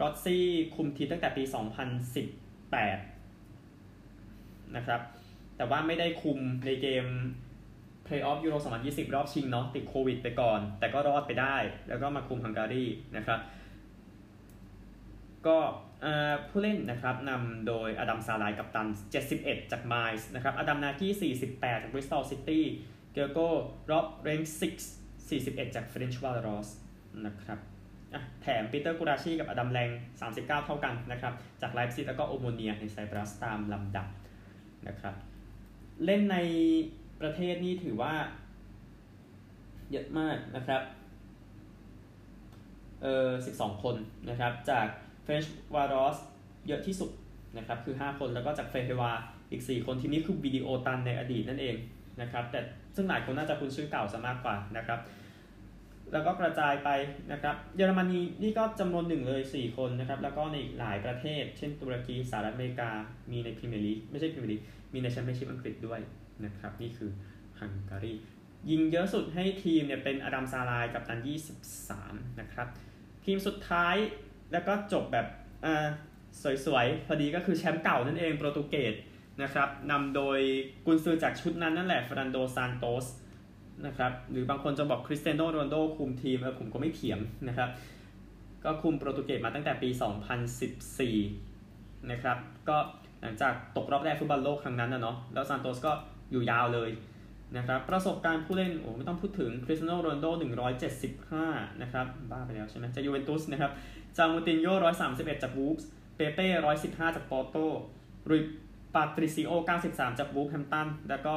[0.00, 0.44] รอสซี่
[0.74, 1.42] คุมทีมตั้งแต่ปี
[2.28, 5.00] 2018 นะครับ
[5.56, 7.06] แต่ว่าไม่ได้คุมในเกม
[8.06, 11.56] Playoff Euro 2020 รอบชิงเนาะติดโควิดไปก่อน แต่ก็รอดไปได้
[11.88, 12.84] แล้วก็มาคุมฮังการี
[13.16, 13.40] นะครับ
[15.46, 15.58] ก็
[16.48, 18.88] ผู้เล่นนะครับนำโดยอดัมซาลายกัปตัน
[19.30, 22.64] 71 จากไมนซ์นะครับอดัมนากี48 จากบริสตอลซิตี้
[23.12, 23.48] เกอร์โก้
[23.90, 24.74] ลอฟเรนซิช
[25.26, 26.68] 41 จากเฟเรนซ์วารอส
[27.26, 27.58] นะครับ
[28.42, 29.90] แถมปีเตอร์กูลาชีกับอดัมลัง
[30.28, 34.08] 39 เท่ากันนะครับจากไลป์ซิกแล้วก็โอโมเนียในไซปรัสตามลำดับ
[34.88, 35.14] นะครับ
[36.04, 36.36] เล่นใน
[37.20, 38.14] ประเทศนี้ถือว่า
[39.90, 40.82] เยอะมากนะครับ
[43.02, 43.96] เออ12 คน
[44.28, 44.86] นะครับจาก
[45.26, 46.16] เฟเรนซ์วารอส
[46.66, 47.10] เยอะที่สุด
[47.58, 49.12] นะครับคือ 5 คนแล้วก็จากเฟเฮร์วาร์
[49.50, 51.76] อีก 4 คนทีนี้คือวิดีโอตันในอดีตนั่นเอง
[52.20, 52.60] นะครับแต่
[52.96, 55.00] ซึ่งหลายคนน่าจะคุ้นชื่อเก่าซะมากกว่านะครับ
[56.12, 56.90] แล้วก็กระจายไป
[57.32, 62.90] นะครับเยอรมนีนี่ก็จำนวนหนึ่งเลย 4 คนนะครับแล้วก็ในหลายประเทศ เช่นตุรกีสหรัฐอเมริกา
[63.30, 64.62] มีในพรีเมียร์ลีกไม่ใช่พรีเมียร์ลีก
[64.92, 66.00] มีในแชมเปี้ยนชิพอังกฤษด้วย
[66.44, 67.10] นะครับนี่คือ
[67.60, 68.12] ฮังการี
[68.70, 71.20] ยิงเยอะสุดให้ทีมเนี่ยเป็นอดัมซาลายกัปตัน
[71.80, 72.68] 23 นะครับ
[73.24, 73.96] ทีมสุดท้าย
[74.52, 75.26] แล้วก็จบแบบ
[76.64, 78.94] สวยๆ พอดีก็คือแชมป์เก่านั่นเองโปรตุเกส
[79.42, 80.38] นะครับนำโดย
[80.86, 83.06] กุนซือจากชุดนั้นนั่นแหละเฟร์นานโดซานโตส
[83.86, 87.18] นะครับหรือบางคนจะบอกคริสเตียโนโรนัลโดคุมทีมเออผมก็ไม่เถียง
[87.48, 87.68] นะครับ
[88.64, 89.88] ก็คุมโปรตุเกสมาตั้งแต่ปี
[90.74, 92.36] 2014 นะครับ
[92.68, 92.76] ก็
[93.20, 95.92] หลังจากตกรอบแรกฟุตบอลโลกครั้งนั้นนะเนาะแล้วซานโตสก็
[96.30, 96.90] อยู่ยาวเลย
[97.56, 100.26] นะครับประสบการณ์ผู้เล่น โอ้ไม่ต้องพูดถึงคริสเตียโนโรนัลโด
[101.04, 103.72] 175 นะครับ บ้าไปแล้วใช่ไหมจากยูเวนตุสนะครับ
[104.16, 104.66] ชูเอามูตินโย
[105.06, 106.46] 131จากวูฟส์เปเป้
[106.82, 107.56] 115จากปอร์โต
[108.30, 108.42] รุย
[108.94, 109.52] ปาตริซิโอ
[109.86, 111.36] 93จากวูล์ฟแฮมป์ตัน แล้วก็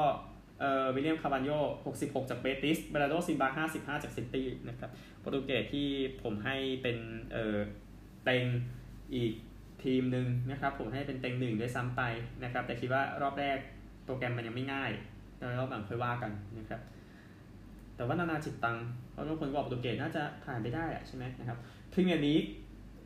[0.60, 1.52] เอ่อวิลเลียมคาร์วัลโย
[1.90, 5.88] 66 จากเบติสแบร์นาโดซิลวา55 จากซิตี้นะครับโปรตุเกสที่
[6.22, 6.98] ผมให้เป็น
[7.32, 7.58] เอ่อ
[8.24, 8.46] เต็ง
[9.16, 9.34] อีก
[9.84, 12.02] ทีมหนึ่งนะครับ ผมให้เป็นเต็งหนึ่งด้วยซ้ำไป
[12.44, 13.58] นะครับ แต่คิดว่ารอบแรก
[14.06, 14.92] โปรแกรมมันยังไม่ง่าย
[15.38, 16.82] แล้วรอบหลังค่อยว่ากันนะครับ
[17.96, 18.78] แต่ว่านานาจิตตัง
[19.12, 21.58] เพราะทุกคนบอกโปรตุเกสน่าจะผ่านไปได้ใช่ไหมนะครับ
[21.92, 22.44] พรีเมียร์ลีก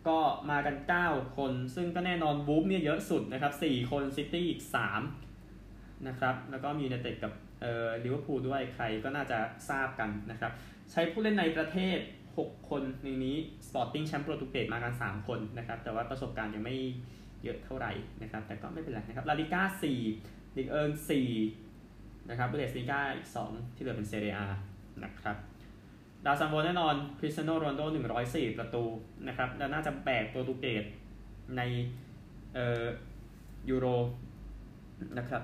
[0.08, 0.76] ก็มากัน
[1.08, 4.62] 9 คน ซึ่งก็แน่นอนวูล์ฟเนี่ยเยอะสุดนะครับ 4 คนซิตี้อีก
[5.34, 9.40] 3 นะครับ แล้วก็ยูไนเต็ดกับเอ่อลิเวอร์พูลด้วยใครก็น่าจะ
[9.70, 10.52] ทราบกันนะครับ
[10.92, 11.98] ใช้ผู้เล่นในประเทศ
[12.36, 13.38] 6 คนในนี้
[13.68, 16.76] สปอร์ติ้งแชมป์โปรตุเกสมากัน 3 คนนะครับ แต่ว่าประสบการณ์ยังไม่
[17.44, 17.92] เยอะเท่าไหร่
[18.22, 19.62] นะครับ แต่ก็ไม่เป็นไรนะครับ ลาลิก้า
[20.10, 20.92] 4ลิกเอิร์น
[21.60, 24.38] 4นะครับเบเลสลิก้าอีก 2 ที่เหลือเป็นเซเรีย
[25.04, 25.38] นะครับ
[26.26, 27.82] ดาวซัลโวแน่นอนคริสเตียโนโรนัลโด
[28.22, 28.84] 104 ประตู
[29.28, 30.84] นะครับและน่าจะแบกโปรตุเกส
[31.58, 31.62] ใน
[32.54, 32.84] เอ่อ
[33.70, 33.86] ยูโร
[35.18, 35.42] นะครับ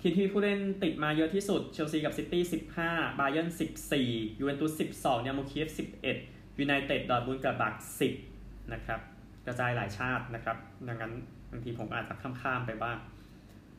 [0.00, 2.42] ทีมที่ผู้เล่นติดมาเยอะที่สุด เชลซีกับซิตี้
[2.80, 3.48] 15 บาเยร์น
[3.94, 5.68] 14 ยูเวนตุส 12ดินาโมเคียฟ
[6.14, 7.74] 11 ยูไนเต็ด ดอร์ทมุนด์กับบัก
[8.22, 9.00] 10 นะครับ
[9.46, 10.56] กระจายหลายชาตินะครับ
[10.88, 11.12] ดังนั้น
[11.50, 12.98] บางทีผมอาจจะข้ามๆไปบ้าง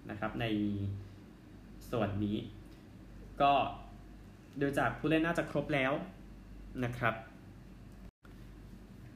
[0.09, 0.45] นะครับ ใน
[1.91, 2.37] ส่วนนี้
[3.41, 3.53] ก็
[4.57, 5.91] โดูจากผู้เล่นน่าจะครบแล้ว
[6.83, 7.15] นะครับ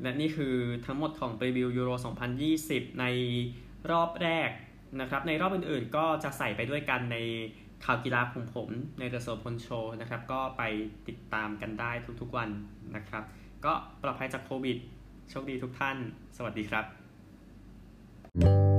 [0.01, 0.55] และนี่คือ
[0.85, 1.89] ทั้งหมดของรีวิวยูโร
[2.45, 3.05] 2020 ใน
[3.91, 4.49] รอบแรก
[5.01, 7.17] นะครับ ในรอบอื่นๆก็จะใส่ไปด้วยกันใน
[7.85, 9.67] ข่าวกีฬาของผมในเดอะโซพลโช
[10.01, 10.63] นะครับ ก็ไป
[11.07, 11.91] ติดตามกันได้
[12.21, 12.49] ทุกๆวัน
[12.95, 13.23] นะครับ
[13.65, 14.77] ก็ปลอดภัยจากโควิด
[15.29, 15.97] โชคดีทุกท่าน
[16.37, 18.76] สวัสดีครับ